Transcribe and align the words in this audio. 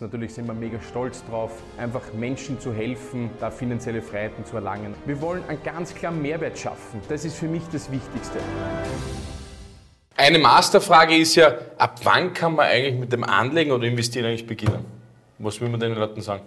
Natürlich 0.00 0.34
sind 0.34 0.46
wir 0.46 0.54
mega 0.54 0.78
stolz 0.80 1.24
drauf, 1.28 1.50
einfach 1.78 2.02
Menschen 2.12 2.60
zu 2.60 2.72
helfen, 2.72 3.30
da 3.40 3.50
finanzielle 3.50 4.02
Freiheiten 4.02 4.44
zu 4.44 4.56
erlangen. 4.56 4.94
Wir 5.06 5.20
wollen 5.20 5.42
einen 5.48 5.62
ganz 5.62 5.94
klaren 5.94 6.20
Mehrwert 6.20 6.58
schaffen. 6.58 7.00
Das 7.08 7.24
ist 7.24 7.36
für 7.36 7.48
mich 7.48 7.62
das 7.72 7.90
Wichtigste. 7.90 8.38
Eine 10.16 10.38
Masterfrage 10.38 11.16
ist 11.16 11.34
ja, 11.34 11.54
ab 11.78 12.00
wann 12.02 12.32
kann 12.32 12.54
man 12.54 12.66
eigentlich 12.66 13.00
mit 13.00 13.12
dem 13.12 13.24
Anlegen 13.24 13.70
oder 13.72 13.84
Investieren 13.84 14.26
eigentlich 14.26 14.46
beginnen? 14.46 14.84
Was 15.38 15.60
will 15.60 15.68
man 15.68 15.80
den 15.80 15.94
Leuten 15.94 16.20
sagen? 16.22 16.42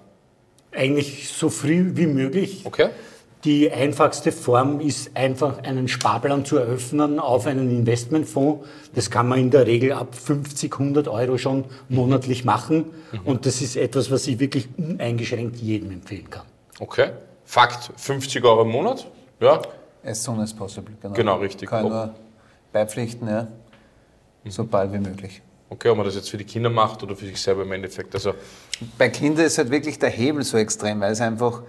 Eigentlich 0.71 1.29
so 1.29 1.49
früh 1.49 1.91
wie 1.95 2.07
möglich. 2.07 2.61
Okay. 2.63 2.89
Die 3.45 3.71
einfachste 3.71 4.33
Form 4.33 4.81
ist 4.81 5.15
einfach 5.15 5.59
einen 5.63 5.87
Sparplan 5.87 6.43
zu 6.43 6.57
eröffnen 6.57 7.19
auf 7.19 7.45
einen 7.47 7.71
Investmentfonds. 7.71 8.67
Das 8.95 9.09
kann 9.09 9.29
man 9.29 9.39
in 9.39 9.49
der 9.49 9.65
Regel 9.65 9.93
ab 9.93 10.13
50, 10.13 10.73
100 10.73 11.07
Euro 11.07 11.37
schon 11.37 11.63
monatlich 11.87 12.43
machen. 12.43 12.85
Und 13.23 13.45
das 13.45 13.61
ist 13.61 13.77
etwas, 13.77 14.11
was 14.11 14.27
ich 14.27 14.39
wirklich 14.39 14.67
uneingeschränkt 14.77 15.55
jedem 15.57 15.91
empfehlen 15.91 16.29
kann. 16.29 16.43
Okay. 16.79 17.11
Fakt, 17.45 17.91
50 17.95 18.43
Euro 18.43 18.63
im 18.63 18.69
Monat? 18.71 19.07
Ja. 19.39 19.61
As 20.03 20.21
soon 20.23 20.39
as 20.41 20.53
possible, 20.53 20.93
genau. 21.01 21.13
Genau, 21.13 21.37
richtig. 21.37 21.69
Kann 21.69 21.85
Ob- 21.85 21.91
nur 21.91 22.15
beipflichten, 22.73 23.27
ja. 23.27 23.47
So 24.45 24.65
bald 24.65 24.91
wie 24.93 24.99
möglich. 24.99 25.41
Okay, 25.69 25.89
ob 25.89 25.97
man 25.97 26.05
das 26.05 26.15
jetzt 26.15 26.29
für 26.29 26.37
die 26.37 26.43
Kinder 26.45 26.69
macht 26.69 27.03
oder 27.03 27.15
für 27.15 27.25
sich 27.25 27.39
selber 27.39 27.61
im 27.61 27.71
Endeffekt. 27.71 28.13
Also, 28.15 28.33
Bei 28.97 29.09
Kindern 29.09 29.45
ist 29.45 29.57
halt 29.57 29.69
wirklich 29.69 29.99
der 29.99 30.09
Hebel 30.09 30.43
so 30.43 30.57
extrem, 30.57 30.99
weil 30.99 31.11
es 31.11 31.21
einfach, 31.21 31.61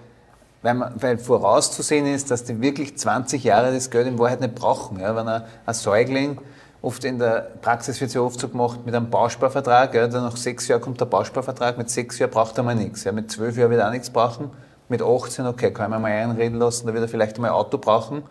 weil, 0.61 0.73
man, 0.75 0.93
weil 1.01 1.17
vorauszusehen 1.17 2.05
ist, 2.05 2.31
dass 2.31 2.43
die 2.43 2.61
wirklich 2.61 2.97
20 2.97 3.43
Jahre 3.43 3.73
das 3.73 3.89
Geld 3.89 4.07
in 4.07 4.19
Wahrheit 4.19 4.41
nicht 4.41 4.55
brauchen. 4.55 4.99
Ja? 4.99 5.15
Wenn 5.15 5.27
ein, 5.27 5.43
ein 5.65 5.73
Säugling, 5.73 6.37
oft 6.81 7.03
in 7.03 7.19
der 7.19 7.47
Praxis 7.61 7.99
wird 7.99 8.09
es 8.09 8.15
ja 8.15 8.21
oft 8.21 8.39
so 8.39 8.47
gemacht 8.47 8.79
mit 8.85 8.95
einem 8.95 9.09
Bausparvertrag, 9.09 9.93
ja? 9.93 10.07
dann 10.07 10.23
nach 10.23 10.37
sechs 10.37 10.67
Jahren 10.67 10.81
kommt 10.81 10.99
der 10.99 11.05
Bausparvertrag, 11.05 11.77
mit 11.77 11.89
sechs 11.89 12.19
Jahren 12.19 12.31
braucht 12.31 12.57
er 12.57 12.63
mal 12.63 12.75
nichts. 12.75 13.03
Ja? 13.03 13.11
Mit 13.11 13.31
zwölf 13.31 13.57
Jahren 13.57 13.71
wird 13.71 13.81
er 13.81 13.87
auch 13.87 13.91
nichts 13.91 14.09
brauchen, 14.09 14.51
mit 14.89 15.01
18, 15.01 15.45
okay, 15.45 15.71
kann 15.71 15.89
man 15.89 16.01
mal 16.01 16.11
einreden 16.11 16.59
lassen, 16.59 16.85
da 16.87 16.93
wird 16.93 17.03
er 17.03 17.09
vielleicht 17.09 17.39
mal 17.39 17.47
ein 17.47 17.53
Auto 17.53 17.77
brauchen. 17.77 18.23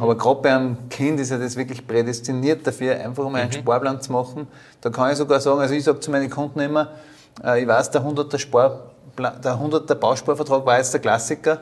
Aber 0.00 0.16
gerade 0.16 0.42
bei 0.42 0.54
einem 0.54 0.88
Kind 0.88 1.20
ist 1.20 1.30
ja 1.30 1.38
das 1.38 1.56
wirklich 1.56 1.86
prädestiniert 1.86 2.66
dafür, 2.66 2.96
einfach 2.96 3.28
mal 3.28 3.42
einen 3.42 3.52
Sparplan 3.52 4.00
zu 4.00 4.12
machen. 4.12 4.46
Da 4.80 4.90
kann 4.90 5.10
ich 5.12 5.18
sogar 5.18 5.40
sagen, 5.40 5.60
also 5.60 5.74
ich 5.74 5.84
sage 5.84 6.00
zu 6.00 6.10
meinen 6.10 6.28
Kunden 6.28 6.60
immer, 6.60 6.88
äh, 7.42 7.62
ich 7.62 7.68
weiß, 7.68 7.90
der 7.90 8.02
100er, 8.02 8.38
Sparplan, 8.38 9.40
der 9.40 9.54
100er 9.54 9.94
Bausparvertrag 9.94 10.66
war 10.66 10.78
jetzt 10.78 10.92
der 10.92 11.00
Klassiker. 11.00 11.60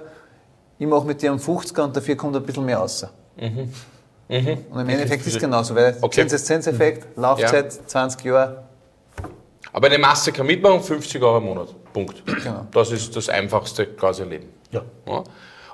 Ich 0.79 0.87
mache 0.87 1.07
mit 1.07 1.23
dir 1.23 1.31
einen 1.31 1.41
50er 1.41 1.83
und 1.83 1.97
dafür 1.97 2.17
kommt 2.17 2.37
ein 2.37 2.43
bisschen 2.43 2.65
mehr 2.65 2.79
raus. 2.79 3.07
Und 3.37 3.73
im 4.29 4.89
Endeffekt 4.89 5.27
ist 5.27 5.35
es 5.35 5.41
genauso, 5.41 5.75
weil 5.75 5.97
Okay. 6.01 6.21
Zinseszinseffekt, 6.21 7.17
Laufzeit 7.17 7.73
20 7.73 8.25
Jahre, 8.25 8.65
aber 9.73 9.89
eine 9.89 9.99
Masse 9.99 10.33
kann 10.33 10.47
mitmachen, 10.47 10.81
50 10.81 11.23
Euro 11.23 11.37
im 11.39 11.45
Monat. 11.45 11.69
Punkt. 11.93 12.25
Genau. 12.25 12.67
Das 12.73 12.91
ist 12.93 13.15
das 13.15 13.29
einfachste 13.29 13.87
quasi 13.87 14.23
Leben. 14.25 14.49
Ja. 14.71 14.83
Ja. 15.07 15.23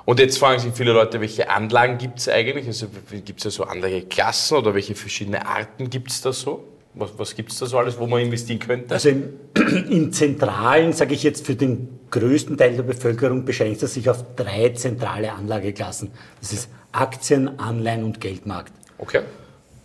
Und 0.05 0.19
jetzt 0.19 0.39
fragen 0.39 0.59
sich 0.59 0.73
viele 0.75 0.93
Leute, 0.93 1.21
welche 1.21 1.49
Anlagen 1.49 1.99
gibt 1.99 2.19
es 2.19 2.29
eigentlich? 2.29 2.67
Also 2.67 2.89
gibt 3.25 3.39
es 3.39 3.45
ja 3.45 3.51
so 3.51 3.65
Anlageklassen 3.65 4.57
oder 4.59 4.75
welche 4.75 4.97
verschiedene 4.97 5.47
Arten 5.47 5.89
gibt 5.89 6.11
es 6.11 6.21
da 6.21 6.33
so? 6.33 6.65
Was, 6.95 7.11
was 7.17 7.35
gibt 7.35 7.53
es 7.53 7.59
da 7.59 7.67
so 7.67 7.79
alles, 7.79 7.99
wo 7.99 8.07
man 8.07 8.21
investieren 8.21 8.59
könnte? 8.59 8.95
Also 8.95 9.09
im, 9.09 9.31
im 9.91 10.13
Zentralen, 10.13 10.93
sage 10.93 11.15
ich 11.15 11.23
jetzt, 11.23 11.47
für 11.47 11.55
den 11.55 12.01
größten 12.11 12.59
Teil 12.59 12.77
der 12.77 12.83
Bevölkerung 12.83 13.45
beschränkt 13.45 13.83
es 13.83 13.95
sich 13.95 14.11
auf 14.11 14.25
drei 14.37 14.71
zentrale 14.71 15.33
Anlageklassen. 15.33 16.11
Das 16.41 16.53
ist 16.53 16.69
Aktien, 16.93 17.59
Anleihen 17.59 18.05
und 18.05 18.21
Geldmarkt. 18.21 18.73
okay. 18.99 19.23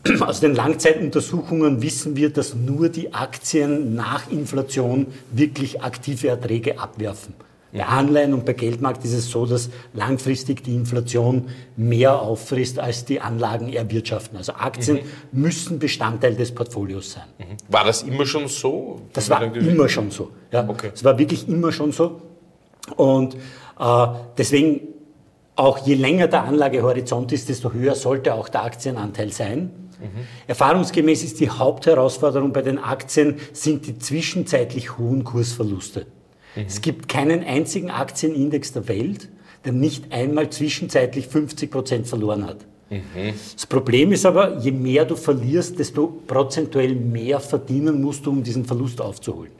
Aus 0.21 0.39
den 0.39 0.55
Langzeituntersuchungen 0.55 1.81
wissen 1.81 2.15
wir, 2.15 2.29
dass 2.29 2.55
nur 2.55 2.89
die 2.89 3.13
Aktien 3.13 3.95
nach 3.95 4.29
Inflation 4.31 5.07
wirklich 5.31 5.81
aktive 5.81 6.29
Erträge 6.29 6.79
abwerfen. 6.79 7.33
Bei 7.73 7.85
Anleihen 7.85 8.33
und 8.33 8.45
bei 8.45 8.53
Geldmarkt 8.53 9.03
ist 9.05 9.13
es 9.13 9.29
so, 9.29 9.45
dass 9.45 9.69
langfristig 9.93 10.63
die 10.63 10.73
Inflation 10.73 11.49
mehr 11.75 12.21
auffrisst, 12.21 12.79
als 12.79 13.05
die 13.05 13.19
Anlagen 13.19 13.71
erwirtschaften. 13.71 14.37
Also 14.37 14.53
Aktien 14.53 14.99
müssen 15.31 15.77
Bestandteil 15.77 16.35
des 16.35 16.53
Portfolios 16.53 17.11
sein. 17.13 17.25
War 17.67 17.83
das 17.83 18.03
immer 18.03 18.25
schon 18.25 18.47
so? 18.47 19.01
Das 19.13 19.29
war 19.29 19.43
immer 19.55 19.89
schon 19.89 20.11
so. 20.11 20.31
Ja. 20.51 20.67
Okay. 20.67 20.91
Es 20.93 21.03
war 21.03 21.17
wirklich 21.17 21.47
immer 21.47 21.71
schon 21.71 21.91
so. 21.91 22.21
Und 22.95 23.35
äh, 23.35 24.07
deswegen, 24.37 24.81
auch 25.55 25.85
je 25.85 25.95
länger 25.95 26.27
der 26.27 26.43
Anlagehorizont 26.43 27.31
ist, 27.31 27.49
desto 27.49 27.73
höher 27.73 27.95
sollte 27.95 28.33
auch 28.33 28.47
der 28.47 28.63
Aktienanteil 28.63 29.31
sein. 29.31 29.71
Erfahrungsgemäß 30.45 31.23
ist 31.23 31.39
die 31.39 31.49
Hauptherausforderung 31.49 32.53
bei 32.53 32.61
den 32.61 32.77
Aktien 32.77 33.39
sind 33.51 33.87
die 33.87 33.97
zwischenzeitlich 33.97 34.97
hohen 34.97 35.23
Kursverluste. 35.23 36.05
Es 36.65 36.81
gibt 36.81 37.07
keinen 37.07 37.43
einzigen 37.43 37.91
Aktienindex 37.91 38.73
der 38.73 38.87
Welt, 38.87 39.29
der 39.65 39.73
nicht 39.73 40.11
einmal 40.11 40.49
zwischenzeitlich 40.49 41.27
50 41.27 41.69
Prozent 41.69 42.07
verloren 42.07 42.45
hat. 42.45 42.65
Das 43.53 43.65
Problem 43.65 44.13
ist 44.13 44.25
aber, 44.25 44.59
je 44.59 44.71
mehr 44.71 45.03
du 45.05 45.15
verlierst, 45.15 45.77
desto 45.77 46.07
prozentuell 46.25 46.95
mehr 46.95 47.39
verdienen 47.39 48.01
musst 48.01 48.25
du, 48.25 48.31
um 48.31 48.43
diesen 48.43 48.65
Verlust 48.65 49.01
aufzuholen. 49.01 49.51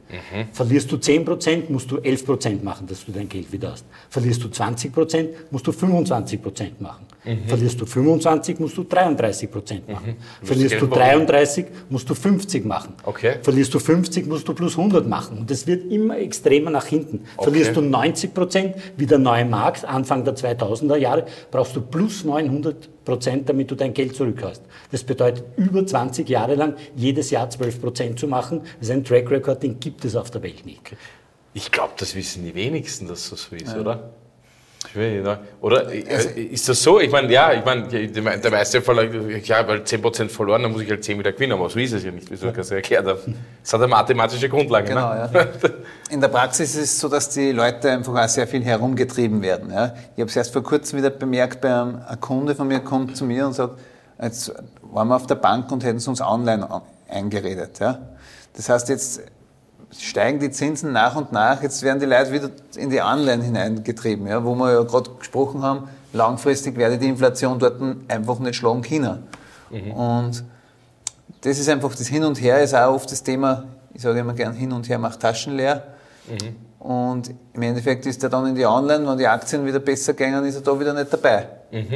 Verlierst 0.52 0.90
du 0.90 0.96
10%, 0.96 1.64
musst 1.70 1.90
du 1.90 1.96
11% 1.96 2.62
machen, 2.62 2.86
dass 2.86 3.04
du 3.04 3.12
dein 3.12 3.28
Geld 3.28 3.52
wieder 3.52 3.72
hast. 3.72 3.84
Verlierst 4.08 4.42
du 4.42 4.48
20%, 4.48 5.28
musst 5.50 5.66
du 5.66 5.70
25% 5.70 6.70
machen. 6.78 7.06
Verlierst 7.46 7.80
du 7.80 7.84
25%, 7.84 8.60
musst 8.60 8.76
du 8.76 8.82
33% 8.82 9.80
machen. 9.90 10.16
Verlierst 10.42 10.70
Geld 10.70 10.82
du 10.82 10.88
brauchen. 10.88 11.26
33, 11.26 11.66
musst 11.90 12.08
du 12.08 12.14
50 12.14 12.64
machen. 12.64 12.94
Okay. 13.04 13.36
Verlierst 13.42 13.74
du 13.74 13.78
50, 13.78 14.26
musst 14.26 14.48
du 14.48 14.54
plus 14.54 14.78
100 14.78 15.06
machen. 15.06 15.38
Und 15.38 15.50
das 15.50 15.66
wird 15.66 15.90
immer 15.92 16.18
extremer 16.18 16.70
nach 16.70 16.86
hinten. 16.86 17.24
Verlierst 17.38 17.76
du 17.76 17.82
90 17.82 18.32
Prozent, 18.32 18.76
wie 18.96 19.06
der 19.06 19.18
neue 19.18 19.44
Markt, 19.44 19.84
Anfang 19.84 20.24
der 20.24 20.36
2000er 20.36 20.96
Jahre, 20.96 21.26
brauchst 21.50 21.76
du 21.76 21.82
plus 21.82 22.24
900 22.24 22.88
Prozent, 23.04 23.48
damit 23.48 23.70
du 23.70 23.74
dein 23.74 23.94
Geld 23.94 24.14
zurück 24.14 24.42
hast. 24.42 24.62
Das 24.92 25.02
bedeutet, 25.02 25.42
über 25.56 25.86
20 25.86 26.28
Jahre 26.28 26.56
lang 26.56 26.74
jedes 26.94 27.30
Jahr 27.30 27.48
12 27.48 27.80
Prozent 27.80 28.18
zu 28.18 28.28
machen. 28.28 28.60
Das 28.78 28.88
ist 28.88 28.94
ein 28.94 29.02
Track 29.02 29.30
Record, 29.30 29.62
den 29.62 29.80
gibt 29.80 29.97
es 30.04 30.16
auf 30.16 30.30
der 30.30 30.42
Welt 30.42 30.66
nicht. 30.66 30.96
Ich 31.54 31.70
glaube, 31.70 31.94
das 31.96 32.14
wissen 32.14 32.44
die 32.44 32.54
wenigsten, 32.54 33.08
dass 33.08 33.30
das 33.30 33.42
so 33.42 33.56
ist, 33.56 33.74
oder? 33.76 34.10
Ich 34.86 34.94
will 34.94 35.12
nicht, 35.12 35.24
ne? 35.24 35.38
Oder 35.60 35.92
äh, 35.92 36.40
ist 36.40 36.68
das 36.68 36.80
so? 36.80 37.00
Ich 37.00 37.10
meine, 37.10 37.30
ja, 37.32 37.52
ich 37.52 37.64
meine, 37.64 37.88
der 37.88 38.50
meiste 38.50 38.80
Fall, 38.80 39.40
ja, 39.42 39.66
weil 39.66 39.80
10% 39.80 40.28
verloren, 40.28 40.62
dann 40.62 40.72
muss 40.72 40.82
ich 40.82 40.90
halt 40.90 41.02
10 41.02 41.18
wieder 41.18 41.32
gewinnen, 41.32 41.52
aber 41.52 41.68
so 41.68 41.80
ist 41.80 41.92
es 41.92 42.04
ja 42.04 42.12
nicht, 42.12 42.30
wie 42.30 42.36
du 42.36 42.52
das 42.52 42.70
erklärt 42.70 43.04
hast. 43.06 43.26
Das 43.62 43.72
hat 43.72 43.80
eine 43.80 43.88
mathematische 43.88 44.48
Grundlage. 44.48 44.88
Genau, 44.88 45.12
ne? 45.12 45.30
ja. 45.34 45.46
In 46.10 46.20
der 46.20 46.28
Praxis 46.28 46.76
ist 46.76 46.82
es 46.82 47.00
so, 47.00 47.08
dass 47.08 47.28
die 47.30 47.50
Leute 47.50 47.90
einfach 47.90 48.14
auch 48.14 48.28
sehr 48.28 48.46
viel 48.46 48.64
herumgetrieben 48.64 49.42
werden. 49.42 49.72
Ja. 49.72 49.94
Ich 50.14 50.20
habe 50.20 50.30
es 50.30 50.36
erst 50.36 50.52
vor 50.52 50.62
kurzem 50.62 51.00
wieder 51.00 51.10
bemerkt, 51.10 51.60
bei 51.60 51.74
einem 51.74 52.00
ein 52.06 52.20
Kunde 52.20 52.54
von 52.54 52.68
mir 52.68 52.80
kommt 52.80 53.16
zu 53.16 53.24
mir 53.24 53.46
und 53.46 53.54
sagt, 53.54 53.80
jetzt 54.22 54.52
waren 54.82 55.08
wir 55.08 55.16
auf 55.16 55.26
der 55.26 55.34
Bank 55.34 55.72
und 55.72 55.82
hätten 55.82 55.98
sie 55.98 56.08
uns 56.08 56.20
online 56.20 56.66
eingeredet. 57.08 57.80
Ja. 57.80 57.98
Das 58.54 58.68
heißt, 58.68 58.88
jetzt 58.90 59.22
steigen 59.96 60.38
die 60.38 60.50
Zinsen 60.50 60.92
nach 60.92 61.16
und 61.16 61.32
nach, 61.32 61.62
jetzt 61.62 61.82
werden 61.82 61.98
die 62.00 62.06
Leute 62.06 62.32
wieder 62.32 62.50
in 62.76 62.90
die 62.90 63.00
Anleihen 63.00 63.40
hineingetrieben, 63.40 64.26
ja, 64.26 64.44
wo 64.44 64.54
wir 64.54 64.72
ja 64.72 64.82
gerade 64.82 65.10
gesprochen 65.18 65.62
haben, 65.62 65.88
langfristig 66.12 66.76
werde 66.76 66.98
die 66.98 67.08
Inflation 67.08 67.58
dort 67.58 67.80
einfach 68.08 68.38
nicht 68.38 68.56
schlagen 68.56 68.82
können. 68.82 69.24
Und 69.94 70.44
das 71.42 71.58
ist 71.58 71.68
einfach 71.68 71.94
das 71.94 72.06
Hin 72.08 72.24
und 72.24 72.40
Her, 72.40 72.62
ist 72.62 72.74
auch 72.74 72.94
oft 72.94 73.10
das 73.10 73.22
Thema, 73.22 73.64
ich 73.94 74.02
sage 74.02 74.18
immer 74.20 74.34
gern, 74.34 74.52
Hin 74.54 74.72
und 74.72 74.88
Her 74.88 74.98
macht 74.98 75.20
Taschen 75.20 75.56
leer. 75.56 75.82
Und 76.78 77.34
im 77.52 77.62
Endeffekt 77.62 78.06
ist 78.06 78.22
er 78.22 78.28
dann 78.28 78.46
in 78.46 78.54
die 78.54 78.64
Anleihen, 78.64 79.06
wenn 79.06 79.18
die 79.18 79.26
Aktien 79.26 79.64
wieder 79.66 79.80
besser 79.80 80.14
gehen, 80.14 80.44
ist 80.44 80.54
er 80.54 80.60
da 80.60 80.78
wieder 80.78 80.94
nicht 80.94 81.12
dabei, 81.12 81.48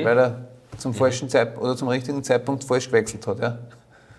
weil 0.03 0.19
er 0.19 0.39
zum 0.79 0.95
falschen 0.95 1.29
Zeitpunkt 1.29 1.63
oder 1.65 1.77
zum 1.77 1.89
richtigen 1.89 2.25
Zeitpunkt 2.25 2.65
falsch 2.65 2.87
gewechselt 2.87 3.27
hat. 3.27 3.39
Ja. 3.41 3.59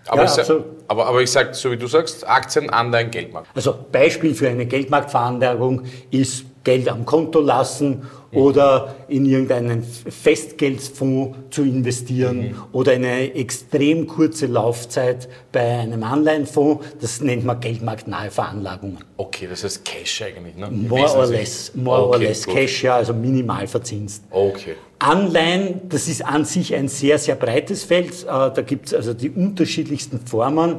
Aber, 0.06 0.24
Ja, 0.24 0.32
ich 0.32 0.38
absolut. 0.38 0.64
aber, 0.88 1.06
aber 1.06 1.22
ich 1.22 1.30
sage, 1.30 1.54
so 1.54 1.70
wie 1.70 1.76
du 1.76 1.86
sagst, 1.86 2.26
Aktien, 2.26 2.70
Anleihen, 2.70 3.10
Geldmarkt. 3.10 3.48
Also 3.54 3.74
Beispiel 3.90 4.34
für 4.34 4.48
eine 4.48 4.66
Geldmarktveranlagung 4.66 5.82
ist 6.10 6.44
Geld 6.64 6.88
am 6.88 7.04
Konto 7.04 7.40
lassen 7.40 8.02
oder 8.32 8.94
in 9.08 9.26
irgendeinen 9.26 9.82
Festgeldfonds 9.82 11.36
zu 11.50 11.62
investieren 11.62 12.56
oder 12.72 12.92
eine 12.92 13.34
extrem 13.34 14.06
kurze 14.06 14.46
Laufzeit 14.46 15.28
bei 15.52 15.60
einem 15.78 16.02
Anleihenfonds. 16.02 16.84
Das 17.00 17.20
nennt 17.20 17.44
man 17.44 17.60
geldmarktnahe 17.60 18.30
Veranlagungen. 18.30 18.98
Okay, 19.16 19.46
das 19.48 19.64
heißt 19.64 19.84
Cash 19.84 20.22
eigentlich, 20.22 20.56
ne? 20.56 20.70
More 20.70 21.16
or 21.16 21.26
less, 21.26 21.72
more 21.74 22.02
or 22.08 22.14
Okay, 22.16 22.24
less 22.26 22.46
gut. 22.46 22.54
Cash, 22.54 22.82
ja, 22.84 22.96
also 22.96 23.12
minimal 23.12 23.66
verzinst. 23.66 24.24
Okay. 24.30 24.74
Anleihen, 25.04 25.82
das 25.90 26.08
ist 26.08 26.24
an 26.24 26.44
sich 26.44 26.74
ein 26.74 26.88
sehr, 26.88 27.18
sehr 27.18 27.34
breites 27.34 27.84
Feld. 27.84 28.22
Äh, 28.22 28.26
Da 28.26 28.62
gibt 28.62 28.86
es 28.86 28.94
also 28.94 29.12
die 29.12 29.30
unterschiedlichsten 29.30 30.18
Formen. 30.20 30.78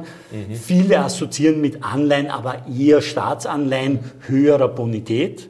Viele 0.60 0.98
assoziieren 1.00 1.60
mit 1.60 1.84
Anleihen 1.84 2.26
aber 2.26 2.66
eher 2.68 3.00
Staatsanleihen 3.02 4.00
höherer 4.26 4.68
Bonität. 4.68 5.48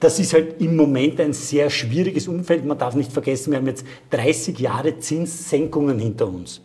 Das 0.00 0.18
ist 0.18 0.32
halt 0.32 0.60
im 0.60 0.76
Moment 0.76 1.20
ein 1.20 1.32
sehr 1.32 1.70
schwieriges 1.70 2.26
Umfeld. 2.26 2.64
Man 2.64 2.78
darf 2.78 2.94
nicht 2.94 3.12
vergessen, 3.12 3.52
wir 3.52 3.58
haben 3.58 3.66
jetzt 3.66 3.84
30 4.10 4.58
Jahre 4.58 4.98
Zinssenkungen 4.98 5.98
hinter 5.98 6.26
uns. 6.26 6.62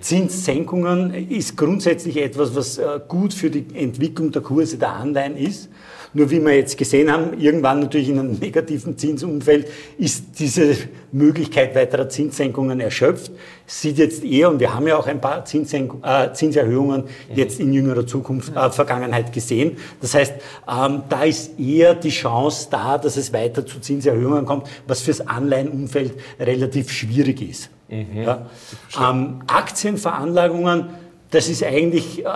Zinssenkungen 0.00 1.12
ist 1.28 1.56
grundsätzlich 1.56 2.16
etwas, 2.16 2.54
was 2.54 2.78
äh, 2.78 3.00
gut 3.06 3.34
für 3.34 3.50
die 3.50 3.64
Entwicklung 3.74 4.32
der 4.32 4.42
Kurse 4.42 4.78
der 4.78 4.92
Anleihen 4.94 5.36
ist. 5.36 5.68
Nur 6.12 6.28
wie 6.30 6.44
wir 6.44 6.56
jetzt 6.56 6.76
gesehen 6.76 7.10
haben, 7.12 7.38
irgendwann 7.38 7.80
natürlich 7.80 8.08
in 8.08 8.18
einem 8.18 8.32
negativen 8.40 8.98
Zinsumfeld 8.98 9.68
ist 9.96 10.24
diese 10.38 10.76
Möglichkeit 11.12 11.74
weiterer 11.76 12.08
Zinssenkungen 12.08 12.80
erschöpft. 12.80 13.30
Sieht 13.66 13.98
jetzt 13.98 14.24
eher, 14.24 14.50
und 14.50 14.58
wir 14.58 14.74
haben 14.74 14.88
ja 14.88 14.96
auch 14.96 15.06
ein 15.06 15.20
paar 15.20 15.44
Zinssenk 15.44 15.94
äh, 16.02 16.32
Zinserhöhungen 16.32 17.04
jetzt 17.32 17.60
in 17.60 17.72
jüngerer 17.72 18.06
Zukunft, 18.06 18.56
äh, 18.56 18.70
Vergangenheit 18.70 19.32
gesehen. 19.32 19.76
Das 20.00 20.14
heißt, 20.14 20.34
ähm, 20.68 21.02
da 21.08 21.24
ist 21.24 21.60
eher 21.60 21.94
die 21.94 22.10
Chance 22.10 22.68
da, 22.70 22.98
dass 22.98 23.16
es 23.16 23.32
weiter 23.32 23.64
zu 23.64 23.78
Zinserhöhungen 23.78 24.46
kommt, 24.46 24.66
was 24.88 25.02
fürs 25.02 25.20
Anleihenumfeld 25.20 26.14
relativ 26.40 26.90
schwierig 26.90 27.42
ist. 27.42 27.70
Mhm. 27.90 28.22
Ja. 28.22 28.46
Ähm, 28.98 29.40
Aktienveranlagungen, 29.46 30.90
das 31.30 31.48
ist 31.48 31.64
eigentlich 31.64 32.24
äh, 32.24 32.28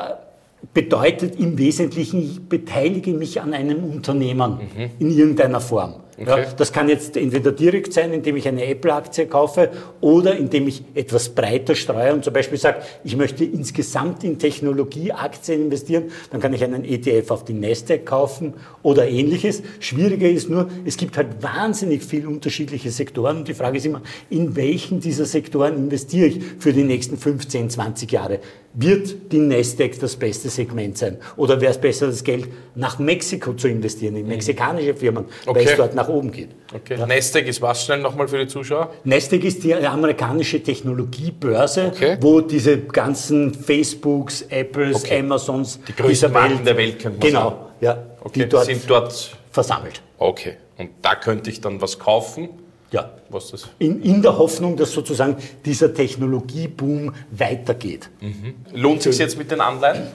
bedeutet 0.72 1.38
im 1.38 1.58
Wesentlichen, 1.58 2.22
ich 2.22 2.48
beteilige 2.48 3.12
mich 3.12 3.40
an 3.40 3.54
einem 3.54 3.84
Unternehmen 3.84 4.58
mhm. 4.58 4.90
in 4.98 5.10
irgendeiner 5.16 5.60
Form. 5.60 5.94
Okay. 6.16 6.28
Ja, 6.28 6.52
das 6.56 6.72
kann 6.72 6.88
jetzt 6.88 7.16
entweder 7.16 7.50
direkt 7.50 7.92
sein, 7.92 8.12
indem 8.12 8.36
ich 8.36 8.46
eine 8.46 8.64
Apple-Aktie 8.66 9.26
kaufe 9.26 9.70
oder 10.00 10.36
indem 10.36 10.68
ich 10.68 10.84
etwas 10.94 11.28
breiter 11.28 11.74
streue 11.74 12.12
und 12.12 12.24
zum 12.24 12.32
Beispiel 12.32 12.56
sage, 12.56 12.82
ich 13.02 13.16
möchte 13.16 13.44
insgesamt 13.44 14.22
in 14.22 14.38
Technologieaktien 14.38 15.62
investieren, 15.62 16.04
dann 16.30 16.40
kann 16.40 16.52
ich 16.54 16.62
einen 16.62 16.84
ETF 16.84 17.30
auf 17.32 17.44
die 17.44 17.54
Nasdaq 17.54 18.06
kaufen 18.06 18.54
oder 18.82 19.08
ähnliches. 19.08 19.62
Schwieriger 19.80 20.28
ist 20.28 20.48
nur, 20.48 20.68
es 20.84 20.96
gibt 20.96 21.16
halt 21.16 21.42
wahnsinnig 21.42 22.04
viele 22.04 22.28
unterschiedliche 22.28 22.90
Sektoren 22.90 23.38
und 23.38 23.48
die 23.48 23.54
Frage 23.54 23.78
ist 23.78 23.86
immer, 23.86 24.02
in 24.30 24.54
welchen 24.54 25.00
dieser 25.00 25.24
Sektoren 25.24 25.74
investiere 25.76 26.26
ich 26.26 26.40
für 26.60 26.72
die 26.72 26.84
nächsten 26.84 27.16
15, 27.16 27.70
20 27.70 28.12
Jahre? 28.12 28.38
Wird 28.76 29.32
die 29.32 29.38
Nasdaq 29.38 30.00
das 30.00 30.16
beste 30.16 30.48
Segment 30.48 30.98
sein? 30.98 31.18
Oder 31.36 31.60
wäre 31.60 31.70
es 31.70 31.78
besser, 31.78 32.08
das 32.08 32.24
Geld 32.24 32.48
nach 32.74 32.98
Mexiko 32.98 33.52
zu 33.52 33.68
investieren, 33.68 34.16
in 34.16 34.22
mhm. 34.22 34.30
mexikanische 34.30 34.94
Firmen, 34.94 35.26
okay. 35.46 35.60
weil 35.60 35.66
es 35.68 35.76
dort 35.76 35.94
nach 35.94 36.03
oben 36.08 36.30
geht? 36.30 36.50
Okay. 36.74 36.96
Ja. 36.98 37.06
Nasdaq 37.06 37.46
ist 37.46 37.60
was 37.62 37.84
schnell 37.84 38.00
nochmal 38.00 38.28
für 38.28 38.38
die 38.38 38.46
Zuschauer? 38.46 38.92
Nasdaq 39.04 39.44
ist 39.44 39.64
die 39.64 39.74
amerikanische 39.74 40.62
Technologiebörse, 40.62 41.92
okay. 41.94 42.16
wo 42.20 42.40
diese 42.40 42.78
ganzen 42.78 43.54
Facebooks, 43.54 44.42
Apples, 44.42 45.04
okay. 45.04 45.20
Amazons, 45.20 45.80
die 45.86 45.94
größten 45.94 46.32
Marken 46.32 46.64
der 46.64 46.76
Welt, 46.76 46.98
könnte 46.98 47.18
man 47.18 47.28
genau, 47.28 47.50
sagen. 47.50 47.56
ja, 47.80 48.04
okay. 48.20 48.42
die 48.42 48.48
dort, 48.48 48.66
sind 48.66 48.82
dort 48.88 49.36
versammelt. 49.50 50.02
Okay, 50.18 50.56
und 50.78 50.90
da 51.02 51.14
könnte 51.14 51.50
ich 51.50 51.60
dann 51.60 51.80
was 51.80 51.98
kaufen? 51.98 52.48
Ja. 52.90 53.10
Was 53.28 53.50
das? 53.50 53.68
In, 53.80 54.02
in 54.02 54.22
der 54.22 54.38
Hoffnung, 54.38 54.76
dass 54.76 54.92
sozusagen 54.92 55.36
dieser 55.64 55.92
Technologieboom 55.92 57.12
weitergeht. 57.32 58.08
Mhm. 58.20 58.54
Lohnt 58.72 59.02
sich 59.02 59.18
jetzt 59.18 59.36
mit 59.36 59.50
den 59.50 59.60
Anleihen? 59.60 60.06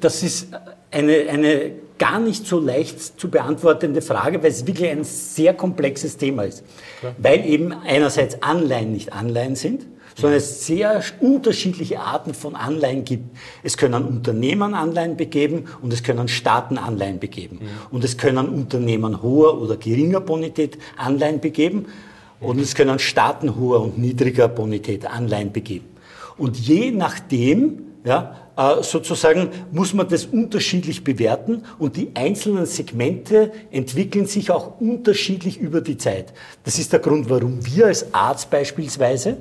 Das 0.00 0.22
ist 0.22 0.48
eine, 0.90 1.28
eine 1.28 1.72
gar 2.02 2.18
nicht 2.18 2.48
so 2.48 2.58
leicht 2.58 3.20
zu 3.20 3.30
beantwortende 3.30 4.02
Frage, 4.02 4.42
weil 4.42 4.50
es 4.50 4.66
wirklich 4.66 4.90
ein 4.90 5.04
sehr 5.04 5.54
komplexes 5.54 6.16
Thema 6.16 6.42
ist. 6.42 6.64
Klar. 6.98 7.14
Weil 7.16 7.46
eben 7.46 7.72
einerseits 7.72 8.42
Anleihen 8.42 8.90
nicht 8.90 9.12
Anleihen 9.12 9.54
sind, 9.54 9.86
sondern 10.16 10.38
es 10.38 10.66
sehr 10.66 11.00
unterschiedliche 11.20 12.00
Arten 12.00 12.34
von 12.34 12.56
Anleihen 12.56 13.04
gibt. 13.04 13.36
Es 13.62 13.76
können 13.76 14.04
Unternehmen 14.04 14.74
Anleihen 14.74 15.16
begeben 15.16 15.66
und 15.80 15.92
es 15.92 16.02
können 16.02 16.26
Staaten 16.26 16.76
Anleihen 16.76 17.20
begeben. 17.20 17.60
Mhm. 17.62 17.94
Und 17.94 18.02
es 18.02 18.18
können 18.18 18.48
Unternehmen 18.48 19.22
hoher 19.22 19.62
oder 19.62 19.76
geringer 19.76 20.20
Bonität 20.20 20.78
Anleihen 20.96 21.38
begeben 21.38 21.86
und 22.40 22.58
es 22.58 22.74
können 22.74 22.98
Staaten 22.98 23.54
hoher 23.54 23.80
und 23.80 23.96
niedriger 23.96 24.48
Bonität 24.48 25.06
Anleihen 25.06 25.52
begeben. 25.52 25.86
Und 26.36 26.58
je 26.58 26.90
nachdem, 26.90 27.91
ja, 28.04 28.36
äh, 28.56 28.82
sozusagen 28.82 29.48
muss 29.70 29.94
man 29.94 30.08
das 30.08 30.26
unterschiedlich 30.26 31.04
bewerten 31.04 31.62
und 31.78 31.96
die 31.96 32.10
einzelnen 32.14 32.66
Segmente 32.66 33.52
entwickeln 33.70 34.26
sich 34.26 34.50
auch 34.50 34.80
unterschiedlich 34.80 35.58
über 35.58 35.80
die 35.80 35.96
Zeit. 35.96 36.32
Das 36.64 36.78
ist 36.78 36.92
der 36.92 37.00
Grund, 37.00 37.30
warum 37.30 37.64
wir 37.64 37.86
als 37.86 38.12
Arzt 38.12 38.50
beispielsweise 38.50 39.36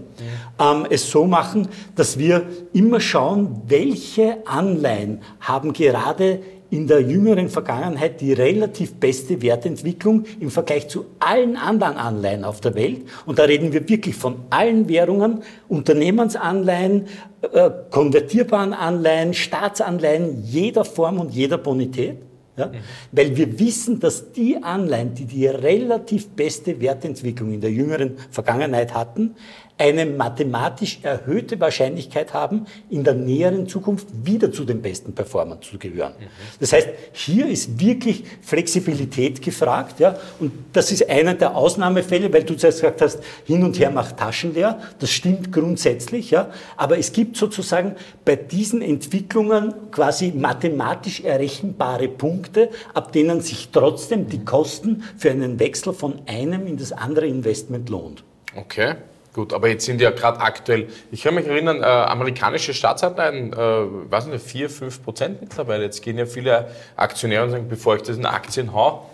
ähm, 0.60 0.86
es 0.90 1.10
so 1.10 1.26
machen, 1.26 1.68
dass 1.96 2.18
wir 2.20 2.44
immer 2.74 3.00
schauen, 3.00 3.64
welche 3.68 4.38
Anleihen 4.46 5.22
haben 5.40 5.74
gerade 5.74 6.40
in 6.72 6.88
der 6.88 7.02
jüngeren 7.02 7.50
Vergangenheit 7.50 8.22
die 8.22 8.32
relativ 8.32 8.96
beste 8.96 9.42
Wertentwicklung 9.42 10.24
im 10.40 10.50
Vergleich 10.50 10.88
zu 10.88 11.06
allen 11.20 11.58
anderen 11.58 11.98
Anleihen 11.98 12.46
auf 12.46 12.62
der 12.62 12.74
Welt. 12.76 13.02
Und 13.26 13.38
da 13.38 13.44
reden 13.44 13.74
wir 13.74 13.88
wirklich 13.88 14.16
von 14.16 14.38
allen 14.50 14.88
Währungen, 14.88 15.44
Unternehmensanleihen, 15.68 17.08
äh, 17.42 17.70
konvertierbaren 17.90 18.74
Anleihen, 18.74 19.34
Staatsanleihen 19.34 20.44
jeder 20.44 20.86
Form 20.86 21.20
und 21.20 21.34
jeder 21.34 21.58
Bonität. 21.58 22.18
Ja? 22.56 22.68
Mhm. 22.68 22.72
Weil 23.12 23.36
wir 23.36 23.60
wissen, 23.60 24.00
dass 24.00 24.32
die 24.32 24.64
Anleihen, 24.64 25.14
die 25.14 25.26
die 25.26 25.48
relativ 25.48 26.30
beste 26.30 26.80
Wertentwicklung 26.80 27.52
in 27.52 27.60
der 27.60 27.72
jüngeren 27.72 28.18
Vergangenheit 28.30 28.94
hatten, 28.94 29.36
eine 29.82 30.06
mathematisch 30.06 31.00
erhöhte 31.02 31.60
Wahrscheinlichkeit 31.60 32.36
haben, 32.36 32.68
in 32.92 33.04
der 33.04 33.16
näheren 33.16 33.68
Zukunft 33.68 34.08
wieder 34.24 34.52
zu 34.52 34.64
den 34.64 34.80
besten 34.80 35.14
Performern 35.14 35.60
zu 35.60 35.80
gehören. 35.80 36.14
Das 36.60 36.72
heißt, 36.72 36.90
hier 37.14 37.48
ist 37.48 37.80
wirklich 37.80 38.24
Flexibilität 38.44 39.42
gefragt, 39.42 40.00
ja, 40.00 40.20
und 40.40 40.52
das 40.72 40.92
ist 40.92 41.10
einer 41.10 41.34
der 41.34 41.56
Ausnahmefälle, 41.56 42.32
weil 42.32 42.44
du 42.44 42.54
zuerst 42.54 42.82
gesagt 42.82 43.02
hast, 43.02 43.24
hin 43.46 43.64
und 43.64 43.80
her 43.80 43.90
macht 43.90 44.18
Taschen 44.18 44.54
leer. 44.54 44.80
Das 45.00 45.10
stimmt 45.10 45.52
grundsätzlich, 45.52 46.30
ja, 46.30 46.52
aber 46.78 47.00
es 47.00 47.12
gibt 47.12 47.36
sozusagen 47.36 47.96
bei 48.24 48.36
diesen 48.36 48.84
Entwicklungen 48.84 49.74
quasi 49.90 50.32
mathematisch 50.32 51.22
errechenbare 51.22 52.08
Punkte, 52.08 52.70
ab 52.94 53.14
denen 53.14 53.42
sich 53.42 53.70
trotzdem 53.72 54.30
die 54.30 54.46
Kosten 54.46 55.04
für 55.18 55.32
einen 55.32 55.58
Wechsel 55.60 55.94
von 55.94 56.22
einem 56.28 56.68
in 56.68 56.78
das 56.78 56.92
andere 56.92 57.26
Investment 57.26 57.90
lohnt. 57.90 58.24
Okay. 58.56 58.98
Gut, 59.34 59.54
aber 59.54 59.70
jetzt 59.70 59.86
sind 59.86 60.02
ja 60.02 60.12
gerade 60.12 60.42
aktuell, 60.42 60.90
ich 61.10 61.24
kann 61.24 61.36
mich 61.36 61.48
erinnern, 61.48 61.82
äh, 61.82 61.86
amerikanische 61.86 62.74
Staatsanleihen, 62.74 63.54
äh, 63.54 63.56
weiß 63.56 64.26
nicht, 64.26 64.46
4, 64.46 64.70
5 64.70 65.04
Prozent 65.04 65.42
mittlerweile. 65.42 65.84
Jetzt 65.84 66.02
gehen 66.02 66.18
ja 66.18 66.26
viele 66.26 66.68
Aktionäre 66.98 67.46
und 67.46 67.52
sagen, 67.52 67.70
bevor 67.70 67.96
ich 67.96 68.02
das 68.02 68.18
in 68.18 68.26
Aktien 68.26 68.74
hau, 68.74 69.10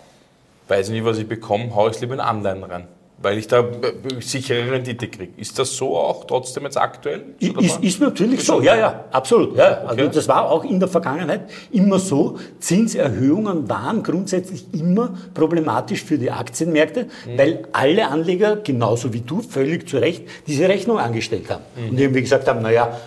weiß 0.66 0.88
ich 0.88 0.94
nicht, 0.94 1.04
was 1.04 1.18
ich 1.18 1.28
bekomme, 1.28 1.72
hau 1.74 1.86
ich 1.88 1.94
es 1.94 2.00
lieber 2.00 2.14
in 2.14 2.20
Anleihen 2.20 2.64
rein 2.64 2.88
weil 3.20 3.38
ich 3.38 3.48
da 3.48 3.60
äh, 3.60 4.20
sichere 4.20 4.70
Rendite 4.70 5.08
kriege. 5.08 5.32
Ist 5.36 5.58
das 5.58 5.76
so 5.76 5.96
auch 5.96 6.24
trotzdem 6.24 6.64
jetzt 6.64 6.76
aktuell? 6.76 7.34
Ist, 7.40 7.82
ist 7.82 8.00
natürlich 8.00 8.44
so, 8.44 8.62
ja, 8.62 8.76
ja, 8.76 9.04
absolut. 9.10 9.56
Ja. 9.56 9.82
Also 9.86 10.06
das 10.06 10.28
war 10.28 10.50
auch 10.50 10.64
in 10.64 10.78
der 10.78 10.88
Vergangenheit 10.88 11.50
immer 11.72 11.98
so. 11.98 12.38
Zinserhöhungen 12.60 13.68
waren 13.68 14.02
grundsätzlich 14.02 14.66
immer 14.72 15.16
problematisch 15.34 16.04
für 16.04 16.16
die 16.16 16.30
Aktienmärkte, 16.30 17.04
mhm. 17.04 17.38
weil 17.38 17.68
alle 17.72 18.08
Anleger, 18.08 18.56
genauso 18.56 19.12
wie 19.12 19.20
du, 19.20 19.42
völlig 19.42 19.88
zu 19.88 19.98
Recht 19.98 20.24
diese 20.46 20.68
Rechnung 20.68 20.98
angestellt 20.98 21.50
haben. 21.50 21.64
Mhm. 21.76 21.90
Und 21.90 22.00
irgendwie 22.00 22.22
gesagt 22.22 22.46
haben, 22.46 22.62
naja, 22.62 22.98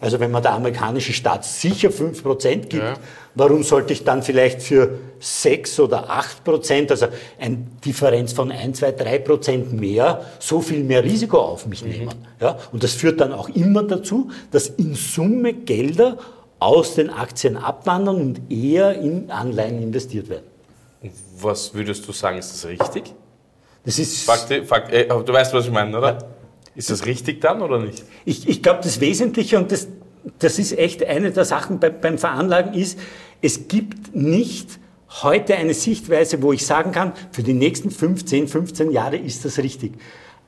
also 0.00 0.20
wenn 0.20 0.30
man 0.30 0.42
der 0.42 0.52
amerikanische 0.52 1.12
Staat 1.12 1.44
sicher 1.44 1.88
5% 1.88 2.66
gibt, 2.66 2.74
ja. 2.74 2.94
Warum 3.38 3.62
sollte 3.62 3.92
ich 3.92 4.04
dann 4.04 4.22
vielleicht 4.22 4.62
für 4.62 4.98
6 5.20 5.80
oder 5.80 6.10
8%, 6.10 6.90
also 6.90 7.06
eine 7.38 7.58
Differenz 7.84 8.32
von 8.32 8.52
1, 8.52 8.78
2, 8.78 8.90
3% 8.90 9.72
mehr, 9.72 10.24
so 10.38 10.60
viel 10.60 10.84
mehr 10.84 11.04
Risiko 11.04 11.38
auf 11.38 11.66
mich 11.66 11.82
mhm. 11.82 11.90
nehmen? 11.90 12.14
Ja? 12.40 12.58
Und 12.72 12.82
das 12.82 12.92
führt 12.92 13.20
dann 13.20 13.32
auch 13.32 13.48
immer 13.48 13.82
dazu, 13.84 14.30
dass 14.50 14.68
in 14.68 14.94
Summe 14.94 15.54
Gelder 15.54 16.18
aus 16.58 16.94
den 16.94 17.10
Aktien 17.10 17.56
abwandern 17.56 18.16
und 18.16 18.50
eher 18.50 18.98
in 19.00 19.30
Anleihen 19.30 19.80
investiert 19.82 20.28
werden. 20.28 20.46
Was 21.40 21.72
würdest 21.74 22.06
du 22.06 22.12
sagen, 22.12 22.38
ist 22.38 22.52
das 22.52 22.66
richtig? 22.66 23.14
Das 23.84 23.98
ist. 23.98 24.24
Fakti, 24.24 24.64
Fakt, 24.64 24.92
äh, 24.92 25.06
du 25.06 25.32
weißt, 25.32 25.54
was 25.54 25.66
ich 25.66 25.70
meine, 25.70 25.96
oder? 25.96 26.12
Ja. 26.14 26.18
Ist 26.74 26.90
das 26.90 27.06
richtig 27.06 27.40
dann 27.40 27.62
oder 27.62 27.78
nicht? 27.78 28.04
Ich, 28.24 28.48
ich 28.48 28.62
glaube, 28.62 28.80
das 28.82 29.00
Wesentliche, 29.00 29.58
und 29.58 29.72
das, 29.72 29.88
das 30.38 30.58
ist 30.58 30.76
echt 30.76 31.04
eine 31.04 31.30
der 31.30 31.44
Sachen 31.44 31.80
bei, 31.80 31.90
beim 31.90 32.18
Veranlagen, 32.18 32.74
ist, 32.74 32.98
es 33.42 33.68
gibt 33.68 34.14
nicht 34.14 34.78
heute 35.22 35.56
eine 35.56 35.74
Sichtweise, 35.74 36.42
wo 36.42 36.52
ich 36.52 36.66
sagen 36.66 36.92
kann, 36.92 37.12
für 37.30 37.42
die 37.42 37.54
nächsten 37.54 37.90
15, 37.90 38.48
15 38.48 38.90
Jahre 38.90 39.16
ist 39.16 39.44
das 39.44 39.58
richtig. 39.58 39.92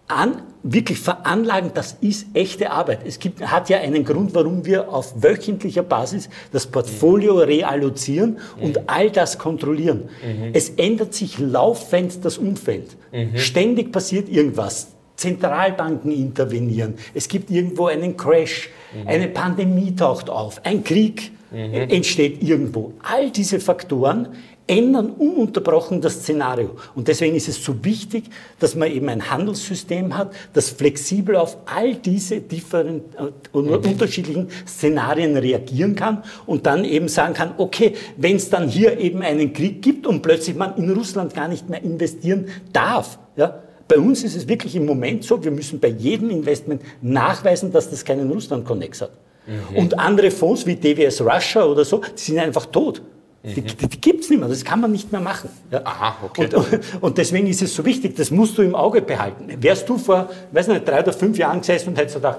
An, 0.08 0.42
wirklich 0.64 0.98
veranlagen, 0.98 1.70
das 1.72 1.96
ist 2.00 2.26
echte 2.34 2.72
Arbeit. 2.72 3.02
Es 3.06 3.20
gibt, 3.20 3.42
hat 3.42 3.68
ja 3.68 3.78
einen 3.78 4.04
Grund, 4.04 4.34
warum 4.34 4.66
wir 4.66 4.92
auf 4.92 5.22
wöchentlicher 5.22 5.84
Basis 5.84 6.28
das 6.50 6.66
Portfolio 6.66 7.34
mhm. 7.34 7.40
reallozieren 7.40 8.38
und 8.60 8.76
mhm. 8.76 8.82
all 8.88 9.10
das 9.10 9.38
kontrollieren. 9.38 10.08
Mhm. 10.20 10.50
Es 10.52 10.70
ändert 10.70 11.14
sich 11.14 11.38
laufend 11.38 12.24
das 12.24 12.38
Umfeld. 12.38 12.96
Mhm. 13.12 13.36
Ständig 13.36 13.92
passiert 13.92 14.28
irgendwas. 14.28 14.88
Zentralbanken 15.14 16.12
intervenieren, 16.12 16.94
es 17.12 17.28
gibt 17.28 17.50
irgendwo 17.50 17.86
einen 17.86 18.16
Crash, 18.16 18.70
mhm. 18.94 19.06
eine 19.06 19.28
Pandemie 19.28 19.94
taucht 19.94 20.30
auf, 20.30 20.64
ein 20.64 20.82
Krieg 20.82 21.32
mhm. 21.50 21.74
entsteht 21.74 22.42
irgendwo. 22.42 22.92
All 23.02 23.30
diese 23.30 23.60
Faktoren 23.60 24.28
ändern 24.70 25.10
ununterbrochen 25.10 26.00
das 26.00 26.20
Szenario. 26.20 26.76
Und 26.94 27.08
deswegen 27.08 27.34
ist 27.34 27.48
es 27.48 27.62
so 27.62 27.84
wichtig, 27.84 28.24
dass 28.60 28.76
man 28.76 28.90
eben 28.90 29.08
ein 29.08 29.28
Handelssystem 29.28 30.16
hat, 30.16 30.32
das 30.52 30.70
flexibel 30.70 31.34
auf 31.34 31.58
all 31.66 31.96
diese 31.96 32.40
different, 32.40 33.02
äh, 33.16 33.56
unterschiedlichen 33.56 34.48
Szenarien 34.68 35.36
reagieren 35.36 35.96
kann 35.96 36.22
und 36.46 36.66
dann 36.66 36.84
eben 36.84 37.08
sagen 37.08 37.34
kann, 37.34 37.54
okay, 37.58 37.94
wenn 38.16 38.36
es 38.36 38.48
dann 38.48 38.68
hier 38.68 38.98
eben 38.98 39.22
einen 39.22 39.52
Krieg 39.52 39.82
gibt 39.82 40.06
und 40.06 40.22
plötzlich 40.22 40.54
man 40.54 40.76
in 40.76 40.88
Russland 40.90 41.34
gar 41.34 41.48
nicht 41.48 41.68
mehr 41.68 41.82
investieren 41.82 42.46
darf, 42.72 43.18
ja, 43.36 43.60
bei 43.88 43.98
uns 43.98 44.22
ist 44.22 44.36
es 44.36 44.46
wirklich 44.46 44.76
im 44.76 44.86
Moment 44.86 45.24
so, 45.24 45.42
wir 45.42 45.50
müssen 45.50 45.80
bei 45.80 45.88
jedem 45.88 46.30
Investment 46.30 46.80
nachweisen, 47.02 47.72
dass 47.72 47.90
das 47.90 48.04
keinen 48.04 48.30
Russland-Connex 48.30 49.00
hat. 49.00 49.10
Mhm. 49.46 49.76
Und 49.76 49.98
andere 49.98 50.30
Fonds 50.30 50.66
wie 50.66 50.76
DWS 50.76 51.22
Russia 51.22 51.64
oder 51.64 51.84
so, 51.84 51.98
die 51.98 52.20
sind 52.20 52.38
einfach 52.38 52.66
tot. 52.66 53.02
Mhm. 53.42 53.54
Die, 53.54 53.62
die, 53.62 53.88
die 53.88 54.00
gibt 54.00 54.24
es 54.24 54.30
nicht 54.30 54.38
mehr, 54.38 54.48
das 54.48 54.64
kann 54.64 54.80
man 54.80 54.92
nicht 54.92 55.10
mehr 55.10 55.20
machen. 55.20 55.48
Ja. 55.70 55.80
Aha, 55.84 56.16
okay. 56.24 56.48
Und, 56.54 56.80
und, 57.00 57.18
deswegen 57.18 57.46
ist 57.46 57.62
es 57.62 57.74
so 57.74 57.84
wichtig, 57.84 58.16
das 58.16 58.30
musst 58.30 58.58
du 58.58 58.62
im 58.62 58.74
Auge 58.74 59.00
behalten. 59.00 59.48
Wärst 59.60 59.88
du 59.88 59.96
vor, 59.96 60.28
weiß 60.52 60.68
nicht, 60.68 60.86
drei 60.86 61.00
oder 61.00 61.12
fünf 61.12 61.38
Jahren 61.38 61.60
gesessen 61.60 61.90
und 61.90 61.98
hättest 61.98 62.16
gedacht, 62.16 62.38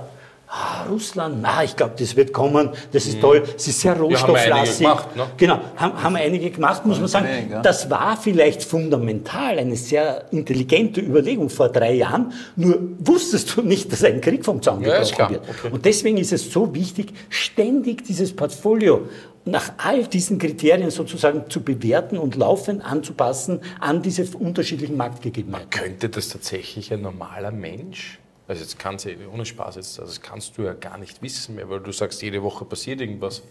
Ah, 0.53 0.84
Russland, 0.89 1.38
na, 1.41 1.63
ich 1.63 1.77
glaube, 1.77 1.93
das 1.98 2.17
wird 2.17 2.34
kommen, 2.34 2.72
das 2.91 3.05
ist 3.05 3.15
mhm. 3.15 3.22
toll, 3.22 3.43
es 3.55 3.70
ist 3.70 3.79
sehr 3.79 3.98
rohstofflastig. 3.98 4.86
Ja, 4.86 4.98
haben 4.98 5.17
ne? 5.17 5.27
Genau, 5.38 5.60
haben, 5.77 6.03
haben 6.03 6.15
einige 6.17 6.51
gemacht, 6.51 6.86
muss 6.86 7.00
man 7.00 7.08
sagen. 7.08 7.27
Ja. 7.50 7.62
Das 7.62 7.89
war 7.89 8.17
vielleicht 8.17 8.62
fundamental 8.62 9.58
eine 9.58 9.77
sehr 9.77 10.25
intelligente 10.31 11.00
Überlegung 11.00 11.50
vor 11.50 11.70
drei 11.70 11.93
Jahren, 11.93 12.34
nur 12.58 12.79
wusstest 13.00 13.55
du 13.55 13.62
nicht, 13.62 13.93
dass 13.93 14.03
ein 14.03 14.20
Krieg 14.20 14.43
vom 14.43 14.62
Zaun 14.62 14.84
gebrochen 14.84 15.15
ja, 15.17 15.29
wird. 15.29 15.43
Okay. 15.48 15.70
Und 15.72 15.86
deswegen 15.86 16.17
ist 16.17 16.34
es 16.34 16.51
so 16.51 16.75
wichtig, 16.75 17.13
ständig 17.29 18.03
dieses 18.03 18.36
Portfolio 18.36 19.08
nach 19.46 19.72
all 19.77 20.05
diesen 20.05 20.38
Kriterien 20.38 20.91
sozusagen 20.91 21.50
zu 21.50 21.63
bewerten 21.63 22.17
und 22.17 22.36
laufend 22.36 22.84
anzupassen 22.84 23.62
an 23.79 24.01
diese 24.01 24.25
unterschiedlichen 24.38 24.98
Marktgegebenheiten. 24.98 25.70
Könnte 25.70 26.10
das 26.10 26.27
tatsächlich 26.27 26.91
ein 26.91 27.01
normaler 27.01 27.51
Mensch? 27.51 28.20
Also 28.51 28.63
jetzt 28.63 28.77
kannst 28.77 29.05
du, 29.05 29.12
ohne 29.34 29.46
Spaß 29.46 29.77
jetzt, 29.77 29.98
also 29.98 30.12
das 30.12 30.22
kannst 30.22 30.58
du 30.58 30.63
ja 30.63 30.74
gar 30.74 30.98
nicht 30.98 31.22
wissen 31.22 31.55
mehr, 31.55 31.70
weil 31.70 31.79
du 31.79 31.93
sagst, 31.93 32.22
jede 32.22 32.43
Woche 32.43 32.65
passiert 32.65 33.00
irgendwas. 33.00 33.43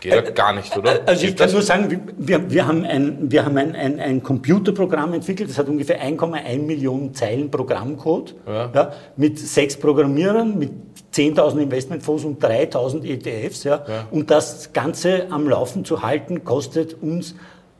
Geht 0.00 0.12
ja 0.12 0.20
gar 0.20 0.52
nicht, 0.52 0.76
oder? 0.76 1.00
Also 1.06 1.22
Geht 1.22 1.30
ich 1.30 1.36
kann 1.38 1.46
das? 1.46 1.52
nur 1.54 1.62
sagen, 1.62 2.12
wir, 2.18 2.50
wir 2.50 2.66
haben, 2.66 2.84
ein, 2.84 3.30
wir 3.30 3.42
haben 3.42 3.56
ein, 3.56 3.74
ein, 3.74 3.98
ein 4.00 4.22
Computerprogramm 4.22 5.14
entwickelt, 5.14 5.48
das 5.48 5.56
hat 5.56 5.66
ungefähr 5.68 5.98
1,1 5.98 6.58
Millionen 6.58 7.14
Zeilen 7.14 7.50
Programmcode 7.50 8.34
ja. 8.46 8.70
Ja, 8.74 8.92
mit 9.16 9.38
sechs 9.38 9.78
Programmierern, 9.78 10.58
mit 10.58 10.72
10.000 11.14 11.62
Investmentfonds 11.62 12.24
und 12.24 12.44
3.000 12.44 13.02
ETFs. 13.02 13.64
Ja. 13.64 13.82
ja. 13.88 14.06
Und 14.10 14.30
das 14.30 14.74
Ganze 14.74 15.28
am 15.30 15.48
Laufen 15.48 15.86
zu 15.86 16.02
halten, 16.02 16.44
kostet 16.44 17.02
uns 17.02 17.34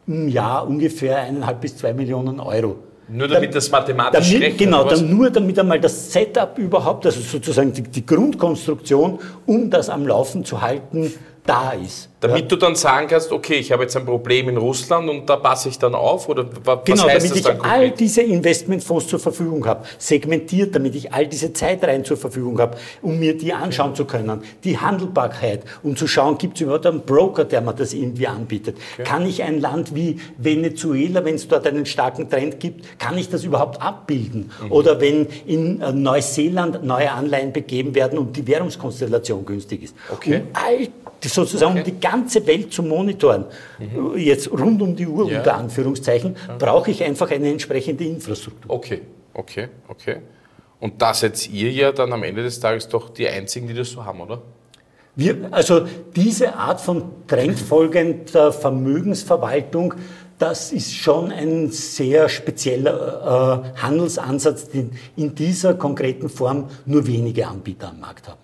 im 0.06 0.30
Jahr 0.30 0.66
ungefähr 0.66 1.18
eineinhalb 1.18 1.60
bis 1.60 1.76
zwei 1.76 1.92
Millionen 1.92 2.40
Euro. 2.40 2.76
Nur 3.08 3.28
damit 3.28 3.50
da, 3.50 3.54
das 3.54 3.70
mathematisch 3.70 4.28
damit, 4.28 4.42
rechnet, 4.42 4.58
Genau, 4.58 4.84
dann 4.84 5.10
nur 5.10 5.30
damit 5.30 5.58
einmal 5.58 5.80
das 5.80 6.12
Setup 6.12 6.56
überhaupt, 6.58 7.06
also 7.06 7.20
sozusagen 7.20 7.72
die, 7.72 7.82
die 7.82 8.06
Grundkonstruktion, 8.06 9.18
um 9.46 9.70
das 9.70 9.90
am 9.90 10.06
Laufen 10.06 10.44
zu 10.44 10.62
halten, 10.62 11.12
da 11.44 11.72
ist. 11.72 12.08
Damit 12.24 12.40
ja. 12.40 12.48
du 12.48 12.56
dann 12.56 12.74
sagen 12.74 13.06
kannst, 13.06 13.30
okay, 13.32 13.56
ich 13.56 13.70
habe 13.70 13.82
jetzt 13.82 13.94
ein 13.98 14.06
Problem 14.06 14.48
in 14.48 14.56
Russland 14.56 15.10
und 15.10 15.28
da 15.28 15.36
passe 15.36 15.68
ich 15.68 15.78
dann 15.78 15.94
auf? 15.94 16.26
Oder 16.30 16.46
was 16.64 16.78
genau, 16.86 17.06
heißt 17.06 17.26
damit 17.26 17.38
ich 17.38 17.62
all 17.62 17.90
diese 17.90 18.22
Investmentfonds 18.22 19.08
zur 19.08 19.18
Verfügung 19.18 19.66
habe, 19.66 19.84
segmentiert, 19.98 20.74
damit 20.74 20.94
ich 20.94 21.12
all 21.12 21.26
diese 21.26 21.52
Zeitreihen 21.52 22.02
zur 22.02 22.16
Verfügung 22.16 22.58
habe, 22.58 22.78
um 23.02 23.18
mir 23.18 23.36
die 23.36 23.52
anschauen 23.52 23.90
okay. 23.90 23.96
zu 23.96 24.04
können, 24.06 24.42
die 24.64 24.78
Handelbarkeit, 24.78 25.64
um 25.82 25.96
zu 25.96 26.06
schauen, 26.06 26.38
gibt 26.38 26.54
es 26.54 26.62
überhaupt 26.62 26.86
einen 26.86 27.02
Broker, 27.02 27.44
der 27.44 27.60
mir 27.60 27.74
das 27.74 27.92
irgendwie 27.92 28.26
anbietet? 28.26 28.78
Okay. 28.94 29.02
Kann 29.02 29.26
ich 29.26 29.42
ein 29.42 29.60
Land 29.60 29.94
wie 29.94 30.18
Venezuela, 30.38 31.26
wenn 31.26 31.34
es 31.34 31.46
dort 31.46 31.66
einen 31.66 31.84
starken 31.84 32.30
Trend 32.30 32.58
gibt, 32.58 32.98
kann 32.98 33.18
ich 33.18 33.28
das 33.28 33.44
überhaupt 33.44 33.82
abbilden? 33.82 34.50
Mhm. 34.62 34.72
Oder 34.72 34.98
wenn 34.98 35.26
in 35.44 35.82
äh, 35.82 35.92
Neuseeland 35.92 36.84
neue 36.84 37.12
Anleihen 37.12 37.52
begeben 37.52 37.94
werden 37.94 38.18
und 38.18 38.34
die 38.34 38.46
Währungskonstellation 38.46 39.44
günstig 39.44 39.82
ist. 39.82 39.94
Okay. 40.10 40.36
Um 40.36 40.42
all 40.54 40.88
sozusagen 41.28 41.78
um 41.78 41.84
die 41.84 41.98
ganze 42.00 42.13
Welt 42.46 42.72
zu 42.72 42.82
monitoren, 42.82 43.46
mhm. 43.78 44.16
jetzt 44.16 44.50
rund 44.50 44.80
um 44.82 44.96
die 44.96 45.06
Uhr 45.06 45.30
ja. 45.30 45.38
unter 45.38 45.56
Anführungszeichen, 45.56 46.36
brauche 46.58 46.90
ich 46.90 47.02
einfach 47.02 47.30
eine 47.30 47.50
entsprechende 47.50 48.04
Infrastruktur. 48.04 48.70
Okay, 48.70 49.00
okay, 49.32 49.68
okay. 49.88 50.16
Und 50.80 51.00
da 51.00 51.14
seid 51.14 51.48
ihr 51.48 51.70
ja 51.70 51.92
dann 51.92 52.12
am 52.12 52.22
Ende 52.22 52.42
des 52.42 52.60
Tages 52.60 52.88
doch 52.88 53.10
die 53.10 53.28
Einzigen, 53.28 53.66
die 53.68 53.74
das 53.74 53.90
so 53.90 54.04
haben, 54.04 54.20
oder? 54.20 54.42
Wir, 55.16 55.48
also 55.52 55.86
diese 56.16 56.56
Art 56.56 56.80
von 56.80 57.04
trendfolgender 57.28 58.52
Vermögensverwaltung, 58.52 59.94
das 60.38 60.72
ist 60.72 60.92
schon 60.92 61.30
ein 61.30 61.70
sehr 61.70 62.28
spezieller 62.28 63.64
äh, 63.76 63.80
Handelsansatz, 63.80 64.68
den 64.68 64.90
in 65.16 65.34
dieser 65.34 65.74
konkreten 65.74 66.28
Form 66.28 66.68
nur 66.84 67.06
wenige 67.06 67.46
Anbieter 67.46 67.90
am 67.90 68.00
Markt 68.00 68.28
haben. 68.28 68.43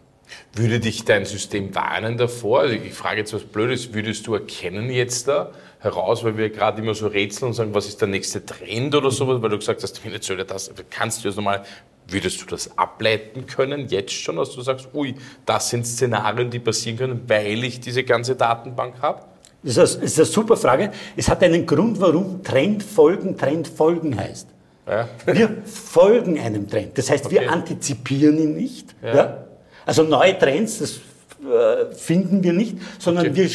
Würde 0.55 0.81
dich 0.81 1.05
dein 1.05 1.25
System 1.25 1.75
warnen 1.75 2.17
davor? 2.17 2.61
Also 2.61 2.75
ich 2.75 2.93
frage 2.93 3.19
jetzt 3.19 3.33
was 3.33 3.45
Blödes, 3.45 3.95
würdest 3.95 4.27
du 4.27 4.35
erkennen 4.35 4.91
jetzt 4.91 5.29
da 5.29 5.53
heraus, 5.79 6.25
weil 6.25 6.37
wir 6.37 6.51
gerade 6.51 6.83
immer 6.83 6.95
so 6.95 7.07
rätseln 7.07 7.49
und 7.49 7.55
sagen, 7.55 7.73
was 7.73 7.87
ist 7.87 8.01
der 8.01 8.09
nächste 8.09 8.45
Trend 8.45 8.95
oder 8.95 9.11
sowas, 9.11 9.41
weil 9.41 9.51
du 9.51 9.59
gesagt 9.59 9.83
hast, 9.83 10.05
Venezuela, 10.05 10.45
das 10.45 10.71
kannst 10.91 11.23
du 11.25 11.29
jetzt 11.29 11.37
nochmal, 11.37 11.63
würdest 12.09 12.43
du 12.43 12.47
das 12.47 12.77
ableiten 12.77 13.47
können, 13.47 13.89
jetzt 13.89 14.13
schon, 14.13 14.37
dass 14.37 14.51
du 14.51 14.61
sagst, 14.61 14.89
ui, 14.93 15.15
das 15.47 15.71
sind 15.71 15.87
Szenarien, 15.87 16.51
die 16.51 16.59
passieren 16.59 16.99
können, 16.99 17.23
weil 17.29 17.63
ich 17.65 17.81
diese 17.81 18.03
ganze 18.03 18.35
Datenbank 18.35 19.01
habe? 19.01 19.23
Das 19.63 19.77
ist, 19.77 19.79
eine, 19.79 20.03
das 20.03 20.13
ist 20.13 20.19
eine 20.19 20.27
super 20.27 20.57
Frage. 20.57 20.91
Es 21.17 21.29
hat 21.29 21.43
einen 21.43 21.65
Grund, 21.65 22.01
warum 22.01 22.43
Trendfolgen 22.43 23.37
Trendfolgen 23.37 24.19
heißt. 24.19 24.49
Ja. 24.89 25.09
Wir 25.27 25.63
folgen 25.65 26.41
einem 26.41 26.69
Trend. 26.69 26.99
Das 26.99 27.11
heißt, 27.11 27.27
okay. 27.27 27.37
wir 27.37 27.53
antizipieren 27.53 28.39
ihn 28.39 28.57
nicht. 28.57 28.97
Ja. 29.03 29.15
ja. 29.15 29.47
Also 29.91 30.05
neue 30.05 30.39
Trends, 30.39 30.79
das 30.79 31.01
äh, 31.43 31.93
finden 31.93 32.45
wir 32.45 32.53
nicht, 32.53 32.77
sondern 33.01 33.27
okay. 33.27 33.35
wir, 33.35 33.51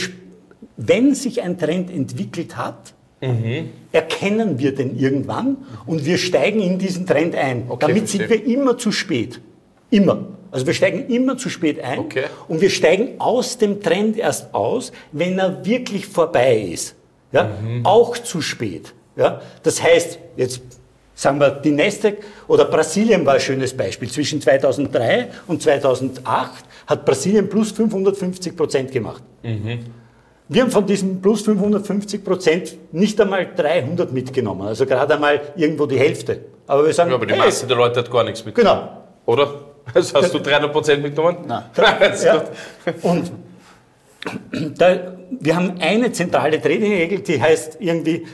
wenn 0.76 1.16
sich 1.16 1.42
ein 1.42 1.58
Trend 1.58 1.90
entwickelt 1.90 2.58
hat, 2.58 2.94
mhm. 3.22 3.70
erkennen 3.94 4.60
wir 4.60 4.76
den 4.76 5.00
irgendwann 5.00 5.56
und 5.86 6.06
wir 6.06 6.18
steigen 6.18 6.60
in 6.60 6.78
diesen 6.78 7.08
Trend 7.08 7.36
ein. 7.36 7.68
Okay, 7.70 7.88
Damit 7.88 8.10
verstehe. 8.10 8.28
sind 8.28 8.48
wir 8.48 8.54
immer 8.54 8.78
zu 8.78 8.92
spät. 8.92 9.40
Immer. 9.90 10.26
Also 10.52 10.68
wir 10.68 10.74
steigen 10.74 11.08
immer 11.08 11.38
zu 11.38 11.48
spät 11.48 11.82
ein 11.82 12.00
okay. 12.00 12.26
und 12.50 12.60
wir 12.60 12.70
steigen 12.70 13.22
aus 13.22 13.58
dem 13.58 13.82
Trend 13.82 14.18
erst 14.18 14.54
aus, 14.54 14.92
wenn 15.14 15.40
er 15.40 15.66
wirklich 15.66 16.06
vorbei 16.06 16.58
ist. 16.74 16.96
Ja? 17.32 17.46
Mhm. 17.46 17.86
Auch 17.86 18.18
zu 18.18 18.42
spät. 18.42 18.94
Ja? 19.16 19.42
Das 19.64 19.82
heißt, 19.82 20.20
jetzt 20.36 20.60
Sagen 21.16 21.40
wir, 21.40 21.50
die 21.50 21.72
Nasdaq 21.72 22.18
oder 22.48 22.66
Brasilien 22.66 23.26
war 23.26 23.36
ein 23.36 23.40
schönes 23.40 23.76
Beispiel. 23.76 24.10
Zwischen 24.10 24.42
2003 24.42 25.30
und 25.48 25.62
2008 25.62 26.66
hat 26.88 27.06
Brasilien 27.06 27.48
plus 27.48 27.72
550 27.72 28.56
Prozent 28.56 28.92
gemacht. 28.92 29.24
Mhm. 29.42 29.80
Wir 30.48 30.62
haben 30.62 30.72
von 30.72 30.86
diesen 30.86 31.22
plus 31.22 31.42
550 31.42 32.24
Prozent 32.24 32.78
nicht 32.92 33.20
einmal 33.20 33.48
300 33.56 34.12
mitgenommen, 34.12 34.68
also 34.68 34.86
gerade 34.86 35.16
einmal 35.16 35.42
irgendwo 35.56 35.88
die 35.88 35.98
Hälfte. 35.98 36.42
Aber 36.68 36.86
wir 36.86 36.94
sagen, 36.94 37.10
ja, 37.10 37.16
aber 37.16 37.26
die 37.26 37.34
hey, 37.34 37.40
Masse 37.40 37.66
der 37.66 37.78
Leute 37.78 38.02
hat 38.02 38.12
gar 38.12 38.24
nichts 38.24 38.46
mitgenommen. 38.46 38.82
Genau. 38.82 39.04
Oder? 39.26 39.54
Also 39.94 40.16
hast 40.20 40.34
du 40.34 40.40
300 40.40 40.72
Prozent 40.72 41.02
mitgenommen? 41.02 41.38
Nein. 41.48 41.64
ja. 42.24 42.44
Und 43.02 43.32
da, 44.78 45.18
wir 45.30 45.56
haben 45.56 45.76
eine 45.80 46.12
zentrale 46.12 46.62
Trading-Regel, 46.62 47.20
die 47.20 47.42
heißt 47.42 47.78
irgendwie, 47.80 48.26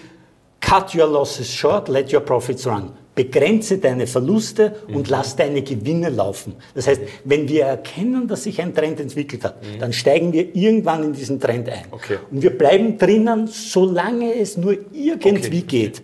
Cut 0.61 0.95
your 0.95 1.07
losses 1.07 1.53
short, 1.53 1.89
let 1.89 2.13
your 2.13 2.21
profits 2.21 2.65
run. 2.65 2.91
Begrenze 3.13 3.77
deine 3.77 4.07
Verluste 4.07 4.75
mhm. 4.87 4.95
und 4.95 5.09
lass 5.09 5.35
deine 5.35 5.61
Gewinne 5.63 6.09
laufen. 6.09 6.55
Das 6.73 6.87
heißt, 6.87 7.01
wenn 7.25 7.49
wir 7.49 7.65
erkennen, 7.65 8.27
dass 8.27 8.43
sich 8.43 8.61
ein 8.61 8.73
Trend 8.73 9.01
entwickelt 9.01 9.43
hat, 9.43 9.61
mhm. 9.61 9.79
dann 9.79 9.91
steigen 9.91 10.31
wir 10.31 10.55
irgendwann 10.55 11.03
in 11.03 11.13
diesen 11.13 11.39
Trend 11.39 11.67
ein. 11.67 11.85
Okay. 11.91 12.19
Und 12.31 12.41
wir 12.41 12.57
bleiben 12.57 12.97
drinnen, 12.97 13.47
solange 13.47 14.33
es 14.35 14.55
nur 14.55 14.77
irgendwie 14.93 15.59
okay. 15.59 15.61
geht. 15.67 16.03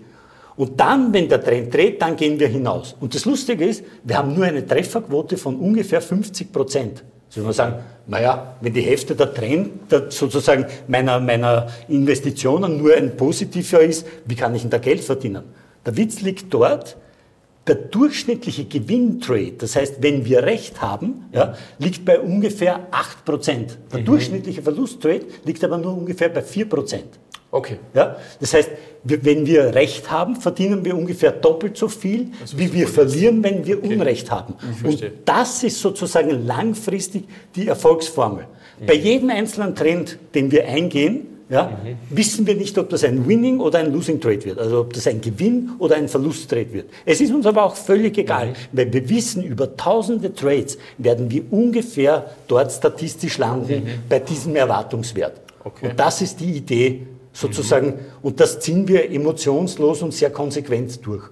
Und 0.57 0.79
dann, 0.79 1.13
wenn 1.13 1.29
der 1.29 1.41
Trend 1.41 1.73
dreht, 1.73 2.01
dann 2.01 2.15
gehen 2.15 2.39
wir 2.39 2.47
hinaus. 2.47 2.95
Und 2.99 3.13
das 3.13 3.25
Lustige 3.25 3.63
ist, 3.63 3.83
wir 4.03 4.17
haben 4.17 4.33
nur 4.33 4.43
eine 4.43 4.65
Trefferquote 4.65 5.37
von 5.37 5.55
ungefähr 5.55 6.01
50 6.01 6.51
Prozent. 6.51 7.03
So 7.29 7.41
man 7.41 7.53
sagen, 7.53 7.75
naja, 8.07 8.55
wenn 8.61 8.73
die 8.73 8.81
Hälfte 8.81 9.15
der 9.15 9.33
Trend 9.33 9.91
der 9.91 10.09
sozusagen 10.11 10.65
meiner, 10.87 11.19
meiner 11.19 11.67
Investitionen 11.89 12.77
nur 12.77 12.95
ein 12.95 13.17
positiver 13.17 13.81
ist, 13.81 14.07
wie 14.25 14.35
kann 14.35 14.55
ich 14.55 14.61
denn 14.61 14.71
da 14.71 14.77
Geld 14.77 15.01
verdienen? 15.01 15.43
Der 15.85 15.97
Witz 15.97 16.21
liegt 16.21 16.53
dort, 16.53 16.97
der 17.67 17.75
durchschnittliche 17.75 18.65
Gewinntrade, 18.65 19.53
das 19.57 19.75
heißt, 19.75 20.01
wenn 20.01 20.25
wir 20.25 20.43
recht 20.43 20.81
haben, 20.81 21.25
ja, 21.33 21.55
liegt 21.79 22.05
bei 22.05 22.19
ungefähr 22.19 22.87
8%. 22.91 23.67
Der 23.91 23.99
mhm. 23.99 24.05
durchschnittliche 24.05 24.61
Verlusttrade 24.61 25.25
liegt 25.43 25.63
aber 25.63 25.77
nur 25.77 25.97
ungefähr 25.97 26.29
bei 26.29 26.41
4%. 26.41 26.99
Okay. 27.51 27.79
Ja? 27.93 28.17
Das 28.39 28.53
heißt, 28.53 28.69
wenn 29.03 29.45
wir 29.45 29.73
Recht 29.73 30.11
haben, 30.11 30.35
verdienen 30.35 30.83
wir 30.83 30.95
ungefähr 30.95 31.31
doppelt 31.31 31.77
so 31.77 31.87
viel, 31.87 32.27
wie 32.55 32.73
wir 32.73 32.87
verlieren, 32.87 33.43
wenn 33.43 33.65
wir 33.65 33.77
okay. 33.77 33.93
Unrecht 33.93 34.31
haben. 34.31 34.55
Und 34.83 35.11
das 35.25 35.63
ist 35.63 35.79
sozusagen 35.79 36.45
langfristig 36.45 37.23
die 37.55 37.67
Erfolgsformel. 37.67 38.45
Mhm. 38.79 38.85
Bei 38.85 38.93
jedem 38.93 39.29
einzelnen 39.29 39.75
Trend, 39.75 40.17
den 40.35 40.51
wir 40.51 40.67
eingehen, 40.67 41.27
ja, 41.49 41.79
wissen 42.09 42.45
wir 42.45 42.55
nicht, 42.55 42.77
ob 42.77 42.89
das 42.89 43.05
ein 43.05 43.25
Winning 43.25 43.61
oder 43.61 43.79
ein 43.79 43.93
Losing 43.93 44.19
Trade 44.19 44.43
wird, 44.43 44.59
also 44.59 44.81
ob 44.81 44.91
das 44.91 45.07
ein 45.07 45.21
Gewinn 45.21 45.71
oder 45.79 45.95
ein 45.95 46.09
Verlust 46.09 46.49
Trade 46.49 46.73
wird. 46.73 46.89
Es 47.05 47.21
ist 47.21 47.33
uns 47.33 47.45
aber 47.45 47.63
auch 47.63 47.75
völlig 47.77 48.17
egal, 48.17 48.53
weil 48.73 48.91
wir 48.91 49.07
wissen, 49.07 49.43
über 49.43 49.77
tausende 49.77 50.33
Trades 50.33 50.77
werden 50.97 51.31
wir 51.31 51.43
ungefähr 51.51 52.31
dort 52.49 52.73
statistisch 52.73 53.37
landen 53.37 53.87
bei 54.09 54.19
diesem 54.19 54.57
Erwartungswert. 54.57 55.39
Okay. 55.63 55.89
Und 55.89 55.97
das 55.97 56.21
ist 56.21 56.41
die 56.41 56.51
Idee 56.51 57.07
sozusagen, 57.37 57.99
und 58.21 58.39
das 58.39 58.59
ziehen 58.59 58.87
wir 58.87 59.11
emotionslos 59.11 60.01
und 60.01 60.13
sehr 60.13 60.31
konsequent 60.31 61.05
durch. 61.05 61.23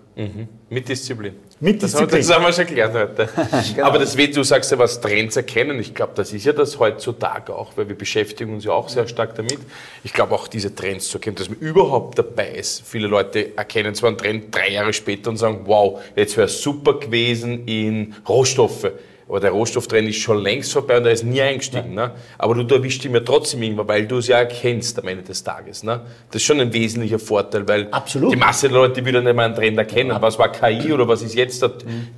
Mit 0.70 0.88
Disziplin. 0.88 1.34
Mit 1.60 1.82
das 1.82 1.96
haben, 1.96 2.08
Disziplin. 2.08 2.28
das 2.28 2.36
haben 2.36 2.46
wir 2.46 2.54
schon 2.54 2.68
gelernt 2.68 2.94
heute. 2.94 3.30
Genau. 3.76 3.88
Aber 3.88 4.00
das, 4.00 4.16
wie 4.16 4.28
du 4.30 4.44
sagst 4.44 4.72
ja, 4.72 4.78
was 4.78 5.02
Trends 5.02 5.36
erkennen, 5.36 5.80
ich 5.80 5.94
glaube, 5.94 6.14
das 6.16 6.32
ist 6.32 6.46
ja 6.46 6.54
das 6.54 6.80
heutzutage 6.80 7.54
auch, 7.56 7.76
weil 7.76 7.88
wir 7.90 7.98
beschäftigen 7.98 8.54
uns 8.54 8.66
ja 8.66 8.72
auch 8.72 8.88
sehr 8.88 9.08
stark 9.08 9.36
damit. 9.36 9.58
Ich 10.04 10.14
glaube 10.14 10.36
auch 10.36 10.48
diese 10.48 10.76
Trends 10.76 11.10
zu 11.10 11.18
erkennen, 11.18 11.38
dass 11.38 11.50
man 11.50 11.58
überhaupt 11.60 12.20
dabei 12.20 12.50
ist. 12.50 12.84
Viele 12.86 13.08
Leute 13.08 13.58
erkennen 13.58 13.96
zwar 13.96 14.10
einen 14.10 14.18
Trend 14.18 14.56
drei 14.56 14.70
Jahre 14.72 14.94
später 14.94 15.30
und 15.30 15.38
sagen, 15.38 15.62
wow, 15.66 16.02
jetzt 16.16 16.38
wäre 16.38 16.48
es 16.48 16.62
super 16.62 17.00
gewesen 17.00 17.66
in 17.66 18.14
Rohstoffe. 18.28 18.92
Aber 19.28 19.40
der 19.40 19.52
Rohstofftrend 19.52 20.08
ist 20.08 20.18
schon 20.18 20.38
längst 20.44 20.72
vorbei 20.72 20.98
und 20.98 21.06
er 21.06 21.12
ist 21.12 21.24
nie 21.24 21.42
eingestiegen. 21.42 21.96
Ne? 21.96 22.12
Aber 22.38 22.54
du, 22.54 22.76
erwischst 22.76 23.04
ihn 23.06 23.14
ja 23.16 23.22
trotzdem 23.22 23.64
irgendwann, 23.64 23.88
weil 23.88 24.06
du 24.06 24.20
es 24.20 24.28
ja 24.28 24.38
erkennst 24.38 25.00
am 25.00 25.08
Ende 25.08 25.24
des 25.24 25.44
Tages. 25.44 25.82
Ne? 25.82 26.02
Das 26.30 26.42
ist 26.42 26.46
schon 26.46 26.60
ein 26.60 26.72
wesentlicher 26.72 27.18
Vorteil, 27.18 27.68
weil 27.68 27.88
Absolut. 27.90 28.32
die 28.32 28.38
Masse 28.38 28.68
der 28.68 28.78
Leute 28.78 29.04
will 29.04 29.16
ja 29.16 29.22
nicht 29.22 29.36
mehr 29.36 29.46
einen 29.46 29.56
Trend 29.56 29.78
erkennen. 29.80 30.16
Was 30.20 30.38
war 30.38 30.52
KI 30.52 30.94
oder 30.94 31.08
was 31.08 31.24
ist 31.24 31.34
jetzt 31.34 31.60
der 31.60 31.72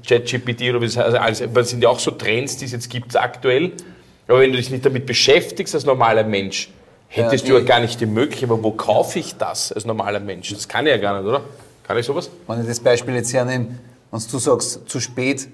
ChatGPT 0.05 0.63
oder 0.63 0.81
was, 0.81 0.97
also 0.97 1.17
alles, 1.17 1.43
das 1.53 1.69
sind 1.69 1.81
ja 1.81 1.87
auch 1.87 1.99
so 1.99 2.11
Trends, 2.11 2.57
die 2.57 2.65
es 2.65 2.73
jetzt 2.73 2.89
gibt 2.89 3.15
aktuell. 3.15 3.71
Aber 4.27 4.41
wenn 4.41 4.51
du 4.51 4.57
dich 4.57 4.69
nicht 4.69 4.85
damit 4.85 5.05
beschäftigst 5.05 5.73
als 5.75 5.85
normaler 5.85 6.25
Mensch, 6.25 6.69
hättest 7.07 7.47
Ja, 7.47 7.53
du 7.53 7.59
ja 7.59 7.63
gar 7.65 7.79
nicht 7.79 8.01
die 8.01 8.05
Möglichkeit, 8.05 8.49
aber 8.49 8.61
wo 8.61 8.71
kaufe 8.71 9.19
ich 9.19 9.35
das 9.37 9.71
als 9.71 9.85
normaler 9.85 10.19
Mensch? 10.19 10.51
Das 10.53 10.67
kann 10.67 10.85
ich 10.85 10.91
ja 10.91 10.97
gar 10.97 11.21
nicht, 11.21 11.29
oder? 11.29 11.41
Kann 11.83 11.97
ich 11.97 12.05
sowas? 12.05 12.29
Wenn 12.47 12.59
ich 12.59 12.67
das 12.67 12.81
Beispiel 12.81 13.15
jetzt 13.15 13.33
hernehme, 13.33 13.67
wenn 14.11 14.21
du 14.29 14.37
sagst, 14.39 14.89
zu 14.89 14.99
spät, 14.99 15.47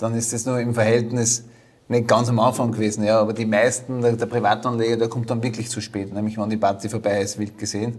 dann 0.00 0.14
ist 0.16 0.32
das 0.32 0.46
nur 0.46 0.58
im 0.60 0.74
Verhältnis 0.74 1.44
nicht 1.88 2.06
ganz 2.06 2.28
am 2.28 2.38
Anfang 2.38 2.70
gewesen, 2.72 3.04
ja, 3.04 3.20
aber 3.20 3.32
die 3.32 3.46
meisten 3.46 4.00
der, 4.00 4.12
der 4.12 4.26
Privatanleger, 4.26 4.96
der 4.96 5.08
kommt 5.08 5.28
dann 5.28 5.42
wirklich 5.42 5.68
zu 5.68 5.80
spät, 5.80 6.12
nämlich 6.14 6.38
wenn 6.38 6.48
die 6.48 6.56
Party 6.56 6.88
vorbei 6.88 7.20
ist, 7.20 7.38
wild 7.38 7.58
gesehen. 7.58 7.98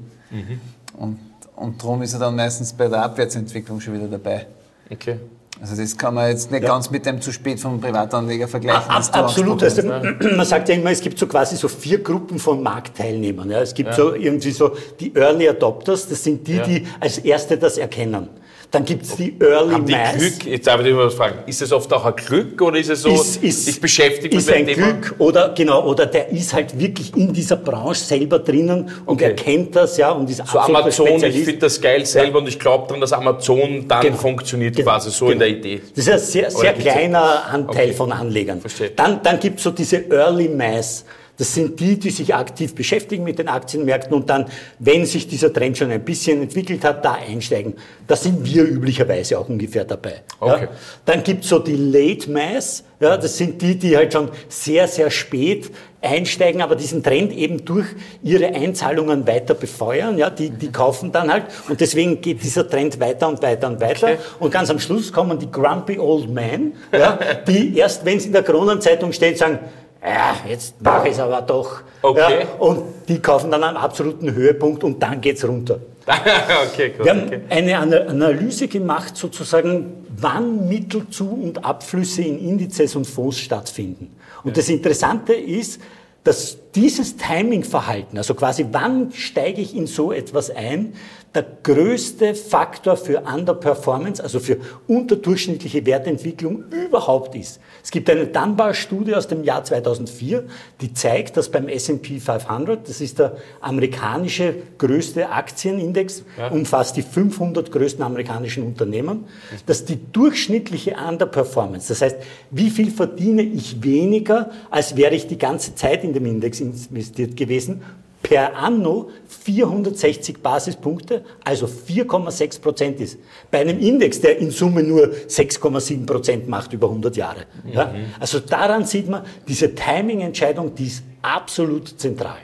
Und, 0.97 1.19
und 1.55 1.81
darum 1.81 2.01
ist 2.01 2.13
er 2.13 2.19
dann 2.19 2.35
meistens 2.35 2.71
bei 2.71 2.87
der 2.87 3.03
Abwärtsentwicklung 3.03 3.81
schon 3.81 3.93
wieder 3.95 4.07
dabei. 4.07 4.47
Okay. 4.89 5.17
Also 5.59 5.75
das 5.79 5.95
kann 5.95 6.15
man 6.15 6.29
jetzt 6.29 6.49
nicht 6.49 6.65
ganz 6.65 6.89
mit 6.89 7.05
dem 7.05 7.21
zu 7.21 7.31
spät 7.31 7.59
vom 7.59 7.79
Privatanleger 7.79 8.47
vergleichen. 8.47 8.89
Ab, 8.89 9.09
absolut. 9.11 9.61
Also, 9.61 9.83
man 9.87 10.45
sagt 10.45 10.69
ja 10.69 10.75
immer, 10.75 10.89
es 10.89 11.01
gibt 11.01 11.19
so 11.19 11.27
quasi 11.27 11.55
so 11.55 11.67
vier 11.67 12.01
Gruppen 12.01 12.39
von 12.39 12.63
Marktteilnehmern. 12.63 13.51
Ja. 13.51 13.61
Es 13.61 13.73
gibt 13.73 13.93
so 13.93 14.15
irgendwie 14.15 14.51
so 14.51 14.71
die 14.99 15.13
Early 15.13 15.49
Adopters, 15.49 16.07
das 16.07 16.23
sind 16.23 16.47
die, 16.47 16.55
Ja. 16.55 16.63
die 16.63 16.87
als 16.99 17.19
Erste 17.19 17.57
das 17.57 17.77
erkennen. 17.77 18.29
Dann 18.71 18.85
gibt 18.85 19.03
es 19.03 19.17
die 19.17 19.35
Early 19.41 19.73
Haben 19.73 19.85
die. 19.85 19.93
Glück, 20.17 20.45
jetzt 20.45 20.65
darf 20.65 20.79
ich 20.79 20.85
dich 20.85 20.95
mal 20.95 21.05
was 21.07 21.13
fragen, 21.13 21.39
ist 21.45 21.61
das 21.61 21.73
oft 21.73 21.91
auch 21.91 22.05
ein 22.05 22.15
Glück 22.15 22.61
oder 22.61 22.79
ist 22.79 22.89
es 22.89 23.01
so, 23.01 23.09
ist, 23.09 23.43
ist, 23.43 23.67
ich 23.67 23.81
beschäftige 23.81 24.33
mich 24.33 24.45
ist 24.45 24.47
mit 24.47 24.55
ein 24.59 24.65
dem 24.65 24.75
Thema? 24.75 24.93
Glück 24.93 25.15
oder 25.19 25.49
genau 25.53 25.85
oder 25.85 26.05
der 26.05 26.29
ist 26.29 26.53
halt 26.53 26.79
wirklich 26.79 27.13
in 27.17 27.33
dieser 27.33 27.57
Branche 27.57 27.99
selber 28.01 28.39
drinnen 28.39 28.89
und 29.05 29.15
Okay. 29.15 29.25
erkennt 29.25 29.75
das 29.75 29.97
ja 29.97 30.11
und 30.11 30.29
ist 30.29 30.41
So 30.47 30.57
Amazon, 30.57 31.05
ich 31.07 31.11
Spezialist. 31.15 31.43
finde 31.45 31.59
das 31.59 31.81
geil 31.81 32.05
selber 32.05 32.37
und 32.39 32.47
ich 32.47 32.57
glaube 32.57 32.85
daran, 32.87 33.01
dass 33.01 33.11
Amazon 33.11 33.85
dann 33.89 34.01
Genau. 34.03 34.15
funktioniert 34.15 34.77
Genau. 34.77 34.89
quasi 34.89 35.09
so 35.11 35.25
in 35.25 35.31
Genau. 35.37 35.39
der 35.41 35.49
Idee. 35.49 35.81
Das 35.93 36.07
ist 36.07 36.13
ein 36.13 36.19
sehr, 36.19 36.49
sehr 36.51 36.63
ja- 36.77 36.91
kleiner 36.93 37.45
Anteil 37.51 37.87
Okay. 37.87 37.93
von 37.93 38.11
Anlegern. 38.13 38.61
Verstehe. 38.61 38.91
Dann, 38.91 39.21
dann 39.21 39.37
gibt 39.41 39.57
es 39.57 39.63
so 39.63 39.71
diese 39.71 39.97
Early 40.09 40.47
Mass. 40.47 41.03
Das 41.41 41.55
sind 41.55 41.79
die, 41.79 41.97
die 41.97 42.11
sich 42.11 42.35
aktiv 42.35 42.75
beschäftigen 42.75 43.23
mit 43.23 43.39
den 43.39 43.47
Aktienmärkten 43.47 44.13
und 44.13 44.29
dann, 44.29 44.45
wenn 44.77 45.07
sich 45.07 45.27
dieser 45.27 45.51
Trend 45.51 45.75
schon 45.75 45.89
ein 45.89 46.05
bisschen 46.05 46.39
entwickelt 46.39 46.83
hat, 46.83 47.03
da 47.03 47.13
einsteigen. 47.13 47.73
Da 48.05 48.15
sind 48.15 48.45
wir 48.45 48.63
üblicherweise 48.63 49.39
auch 49.39 49.49
ungefähr 49.49 49.83
dabei. 49.83 50.21
Okay. 50.39 50.65
Ja. 50.65 50.69
Dann 51.03 51.23
gibt 51.23 51.43
es 51.43 51.49
so 51.49 51.57
die 51.57 51.75
Late 51.75 52.29
Mass. 52.29 52.83
Ja, 52.99 53.17
das 53.17 53.39
sind 53.39 53.59
die, 53.59 53.75
die 53.75 53.97
halt 53.97 54.13
schon 54.13 54.29
sehr, 54.49 54.87
sehr 54.87 55.09
spät 55.09 55.71
einsteigen, 56.01 56.61
aber 56.61 56.75
diesen 56.75 57.01
Trend 57.01 57.31
eben 57.33 57.65
durch 57.65 57.87
ihre 58.21 58.53
Einzahlungen 58.53 59.25
weiter 59.25 59.55
befeuern. 59.55 60.19
Ja, 60.19 60.29
die, 60.29 60.51
die 60.51 60.71
kaufen 60.71 61.11
dann 61.11 61.31
halt 61.31 61.45
und 61.69 61.81
deswegen 61.81 62.21
geht 62.21 62.43
dieser 62.43 62.69
Trend 62.69 62.99
weiter 62.99 63.27
und 63.27 63.41
weiter 63.41 63.67
und 63.67 63.81
weiter. 63.81 64.09
Okay. 64.09 64.17
Und 64.39 64.51
ganz 64.51 64.69
am 64.69 64.79
Schluss 64.79 65.11
kommen 65.11 65.39
die 65.39 65.49
Grumpy 65.49 65.97
Old 65.97 66.29
Men, 66.29 66.73
ja, 66.91 67.17
die 67.47 67.75
erst, 67.75 68.05
wenn 68.05 68.17
es 68.17 68.27
in 68.27 68.33
der 68.33 68.43
Kronenzeitung 68.43 69.11
steht, 69.11 69.39
sagen, 69.39 69.57
ja, 70.03 70.35
jetzt 70.47 70.81
mache 70.81 71.07
ich 71.07 71.13
es 71.13 71.19
aber 71.19 71.41
doch. 71.41 71.81
Okay. 72.01 72.41
Ja, 72.41 72.47
und 72.59 72.83
die 73.07 73.19
kaufen 73.19 73.51
dann 73.51 73.63
am 73.63 73.77
absoluten 73.77 74.33
Höhepunkt 74.33 74.83
und 74.83 75.01
dann 75.01 75.21
geht's 75.21 75.47
runter. 75.47 75.79
okay, 76.67 76.89
gut. 76.89 77.05
Wir 77.05 77.11
haben 77.11 77.27
okay. 77.27 77.41
eine 77.49 77.77
Ana- 77.77 78.07
Analyse 78.07 78.67
gemacht, 78.67 79.15
sozusagen, 79.15 80.05
wann 80.17 80.67
Mittelzu- 80.67 81.29
und 81.29 81.63
Abflüsse 81.63 82.23
in 82.23 82.39
Indizes 82.39 82.95
und 82.95 83.05
Fonds 83.05 83.37
stattfinden. 83.37 84.15
Und 84.43 84.57
das 84.57 84.69
Interessante 84.69 85.33
ist, 85.33 85.79
dass 86.23 86.57
dieses 86.75 87.17
Timing-Verhalten, 87.17 88.17
also 88.17 88.35
quasi 88.35 88.65
wann 88.71 89.11
steige 89.11 89.61
ich 89.61 89.75
in 89.75 89.87
so 89.87 90.11
etwas 90.11 90.49
ein, 90.49 90.93
der 91.33 91.45
größte 91.63 92.35
Faktor 92.35 92.97
für 92.97 93.21
Underperformance, 93.21 94.21
also 94.21 94.39
für 94.41 94.57
unterdurchschnittliche 94.87 95.85
Wertentwicklung 95.85 96.65
überhaupt 96.71 97.35
ist. 97.35 97.61
Es 97.81 97.89
gibt 97.89 98.09
eine 98.09 98.27
Dunbar-Studie 98.27 99.15
aus 99.15 99.27
dem 99.27 99.45
Jahr 99.45 99.63
2004, 99.63 100.43
die 100.81 100.93
zeigt, 100.93 101.37
dass 101.37 101.49
beim 101.49 101.69
S&P 101.69 102.19
500, 102.19 102.87
das 102.87 102.99
ist 102.99 103.19
der 103.19 103.37
amerikanische 103.61 104.55
größte 104.77 105.29
Aktienindex, 105.29 106.23
umfasst 106.51 106.97
die 106.97 107.01
500 107.01 107.71
größten 107.71 108.03
amerikanischen 108.03 108.63
Unternehmen, 108.63 109.25
dass 109.65 109.85
die 109.85 109.99
durchschnittliche 110.11 110.95
Underperformance, 110.95 111.87
das 111.87 112.01
heißt, 112.01 112.17
wie 112.49 112.69
viel 112.69 112.91
verdiene 112.91 113.43
ich 113.43 113.81
weniger, 113.81 114.51
als 114.69 114.97
wäre 114.97 115.15
ich 115.15 115.27
die 115.27 115.37
ganze 115.37 115.75
Zeit 115.75 116.03
in 116.03 116.13
dem 116.13 116.25
Index 116.25 116.59
investiert 116.59 117.37
gewesen, 117.37 117.81
per 118.21 118.55
anno 118.55 119.09
460 119.27 120.41
Basispunkte, 120.41 121.23
also 121.43 121.65
4,6 121.65 122.61
Prozent 122.61 122.99
ist. 122.99 123.17
Bei 123.49 123.61
einem 123.61 123.79
Index, 123.79 124.21
der 124.21 124.37
in 124.37 124.51
Summe 124.51 124.83
nur 124.83 125.05
6,7 125.05 126.05
Prozent 126.05 126.47
macht 126.47 126.73
über 126.73 126.87
100 126.87 127.15
Jahre. 127.15 127.45
Ja? 127.65 127.93
Also 128.19 128.39
daran 128.39 128.85
sieht 128.85 129.09
man, 129.09 129.23
diese 129.47 129.73
Timing-Entscheidung, 129.73 130.75
die 130.75 130.87
ist 130.87 131.03
absolut 131.21 131.99
zentral. 131.99 132.37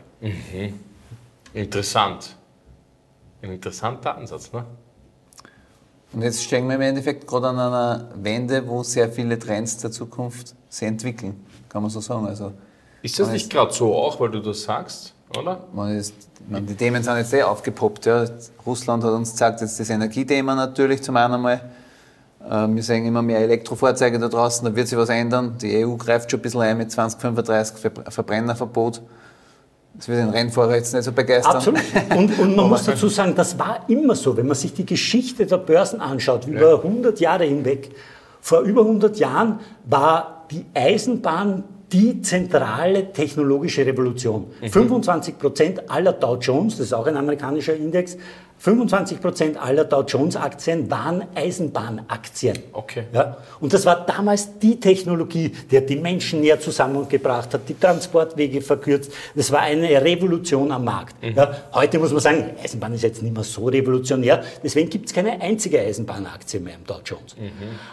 Interessant. 1.53 2.35
Ein 3.41 3.51
interessanter 3.53 4.17
Ansatz, 4.17 4.51
ne? 4.51 4.65
Und 6.13 6.21
jetzt 6.21 6.41
stehen 6.43 6.67
wir 6.67 6.75
im 6.75 6.81
Endeffekt 6.81 7.27
gerade 7.27 7.49
an 7.49 7.59
einer 7.59 8.09
Wende, 8.15 8.67
wo 8.67 8.81
sehr 8.81 9.11
viele 9.11 9.37
Trends 9.37 9.77
der 9.77 9.91
Zukunft 9.91 10.55
sich 10.69 10.87
entwickeln, 10.87 11.45
kann 11.67 11.81
man 11.81 11.91
so 11.91 11.99
sagen. 11.99 12.25
Also, 12.25 12.53
Ist 13.01 13.19
das 13.19 13.29
nicht 13.29 13.49
gerade 13.49 13.73
so 13.73 13.93
auch, 13.93 14.19
weil 14.19 14.31
du 14.31 14.39
das 14.39 14.63
sagst, 14.63 15.13
oder? 15.37 15.63
man 15.73 15.95
ist, 15.95 16.13
meine, 16.47 16.65
die 16.65 16.75
Themen 16.75 17.03
sind 17.03 17.17
jetzt 17.17 17.33
eh 17.33 17.43
aufgepoppt. 17.43 18.05
Ja. 18.05 18.25
Russland 18.65 19.03
hat 19.03 19.11
uns 19.11 19.31
gezeigt, 19.31 19.61
jetzt 19.61 19.79
das 19.79 19.89
Energiethema 19.89 20.55
natürlich 20.55 21.01
zum 21.03 21.17
einen 21.17 21.33
einmal. 21.35 21.61
Äh, 22.49 22.67
Wir 22.69 22.83
sehen 22.83 23.05
immer 23.05 23.21
mehr 23.21 23.39
Elektrofahrzeuge 23.39 24.19
da 24.19 24.27
draußen, 24.29 24.65
da 24.65 24.75
wird 24.75 24.87
sich 24.87 24.97
was 24.97 25.09
ändern. 25.09 25.55
Die 25.61 25.85
EU 25.85 25.95
greift 25.95 26.31
schon 26.31 26.39
ein 26.39 26.43
bisschen 26.43 26.61
ein 26.61 26.77
mit 26.77 26.91
2035 26.91 27.77
Ver- 27.77 28.11
Verbrennerverbot. 28.11 29.01
Das 29.95 30.07
wird 30.07 30.19
den 30.19 30.29
Rennfahrer 30.29 30.75
jetzt 30.75 30.93
nicht 30.93 31.03
so 31.03 31.11
begeistern. 31.11 31.55
Absolut. 31.55 31.81
Und, 32.15 32.37
und 32.39 32.55
man 32.55 32.69
muss 32.69 32.85
dazu 32.85 33.07
sagen, 33.09 33.33
das 33.35 33.57
war 33.57 33.79
immer 33.87 34.15
so. 34.15 34.37
Wenn 34.37 34.45
man 34.45 34.55
sich 34.55 34.73
die 34.73 34.85
Geschichte 34.85 35.47
der 35.47 35.57
Börsen 35.57 35.99
anschaut, 36.01 36.45
über 36.45 36.75
100 36.75 37.19
Jahre 37.19 37.45
hinweg, 37.45 37.89
vor 38.39 38.59
über 38.61 38.81
100 38.81 39.17
Jahren 39.17 39.59
war 39.85 40.45
die 40.51 40.65
Eisenbahn 40.75 41.63
die 41.91 42.21
zentrale 42.21 43.11
technologische 43.13 43.85
Revolution. 43.85 44.47
25 44.61 45.37
Prozent 45.37 45.89
aller 45.89 46.13
Dow 46.13 46.37
Jones, 46.39 46.77
das 46.77 46.87
ist 46.87 46.93
auch 46.93 47.07
ein 47.07 47.15
amerikanischer 47.15 47.75
Index, 47.75 48.17
25 48.59 49.21
Prozent 49.21 49.57
aller 49.57 49.85
Dow 49.85 50.01
Jones 50.01 50.35
Aktien 50.35 50.89
waren 50.89 51.23
Eisenbahnaktien. 51.35 52.57
Okay. 52.73 53.03
Ja? 53.13 53.37
Und 53.59 53.71
das 53.71 53.85
war 53.85 54.05
damals 54.05 54.57
die 54.57 54.79
Technologie, 54.79 55.51
die 55.69 55.77
hat 55.77 55.89
die 55.89 55.95
Menschen 55.95 56.41
näher 56.41 56.59
zusammengebracht, 56.59 57.53
hat 57.53 57.69
die 57.69 57.75
Transportwege 57.75 58.61
verkürzt. 58.61 59.11
Das 59.35 59.51
war 59.51 59.61
eine 59.61 60.01
Revolution 60.03 60.71
am 60.71 60.85
Markt. 60.85 61.15
Ja? 61.21 61.55
Heute 61.73 61.99
muss 61.99 62.11
man 62.11 62.19
sagen, 62.19 62.49
Eisenbahn 62.63 62.93
ist 62.93 63.03
jetzt 63.03 63.21
nicht 63.21 63.33
mehr 63.33 63.43
so 63.43 63.67
revolutionär, 63.67 64.43
deswegen 64.63 64.89
gibt 64.89 65.05
es 65.07 65.13
keine 65.13 65.39
einzige 65.39 65.79
Eisenbahnaktie 65.79 66.59
mehr 66.59 66.75
im 66.75 66.85
Dow 66.85 66.99
Jones. 67.05 67.35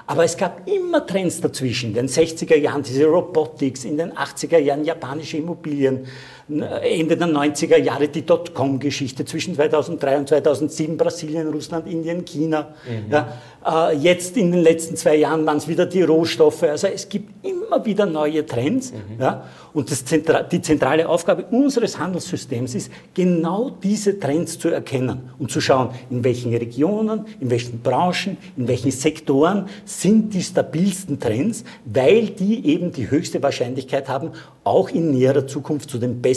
Aber 0.07 0.25
es 0.25 0.37
gab 0.37 0.67
immer 0.67 1.07
Trends 1.07 1.41
dazwischen. 1.41 1.91
In 1.91 1.95
den 1.95 2.09
60er 2.09 2.57
Jahren 2.57 2.83
diese 2.83 3.05
Robotics, 3.05 3.85
in 3.85 3.99
den 3.99 4.13
80er 4.13 4.59
Jahren 4.59 4.85
japanische 4.85 5.37
Immobilien, 5.37 6.07
Ende 6.49 7.17
der 7.17 7.29
90er 7.29 7.79
Jahre 7.79 8.09
die 8.09 8.23
Dotcom-Geschichte 8.23 9.25
zwischen 9.25 9.55
2003 9.55 10.19
und 10.19 10.29
2008. 10.29 10.45
2007 10.45 10.97
Brasilien, 10.97 11.49
Russland, 11.49 11.87
Indien, 11.87 12.25
China. 12.25 12.75
Mhm. 12.87 13.13
Ja, 13.13 13.33
äh, 13.67 13.97
jetzt 13.97 14.37
in 14.37 14.53
den 14.53 14.63
letzten 14.63 14.97
zwei 14.97 15.17
Jahren 15.17 15.47
waren 15.47 15.57
es 15.57 15.69
wieder 15.69 15.87
die 15.87 16.03
Rohstoffe. 16.03 16.63
Also 16.65 16.89
es 16.89 17.09
gibt 17.09 17.47
immer 17.47 17.85
wieder 17.85 18.07
neue 18.07 18.45
Trends. 18.45 18.93
Mhm. 18.93 19.21
Ja, 19.21 19.45
und 19.73 19.89
Zentra 19.89 20.43
die 20.43 20.61
zentrale 20.61 21.09
Aufgabe 21.09 21.45
unseres 21.51 21.99
Handelssystems 21.99 22.75
ist, 22.75 22.93
genau 23.15 23.71
diese 23.71 24.19
Trends 24.19 24.59
zu 24.59 24.69
erkennen 24.69 25.31
und 25.39 25.51
zu 25.51 25.61
schauen, 25.61 25.91
in 26.11 26.23
welchen 26.25 26.55
Regionen, 26.55 27.27
in 27.41 27.51
welchen 27.51 27.81
Branchen, 27.81 28.37
in 28.57 28.69
welchen 28.69 28.91
Sektoren 28.91 29.67
sind 29.85 30.35
die 30.35 30.43
stabilsten 30.43 31.19
Trends, 31.19 31.65
weil 31.85 32.27
die 32.27 32.67
eben 32.67 32.93
die 32.93 33.11
höchste 33.11 33.43
Wahrscheinlichkeit 33.43 34.09
haben, 34.09 34.31
auch 34.63 34.91
in 34.91 35.11
näherer 35.11 35.47
Zukunft 35.47 35.91
zu 35.91 35.99
den 35.99 36.23
besten 36.23 36.34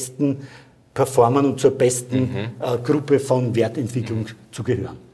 performen 0.93 1.45
und 1.45 1.59
zur 1.59 1.71
besten 1.71 2.19
mhm. 2.19 2.37
äh, 2.59 2.77
Gruppe 2.83 3.19
von 3.19 3.55
Wertentwicklung 3.55 4.21
mhm. 4.21 4.27
zu 4.51 4.63
gehören. 4.63 5.06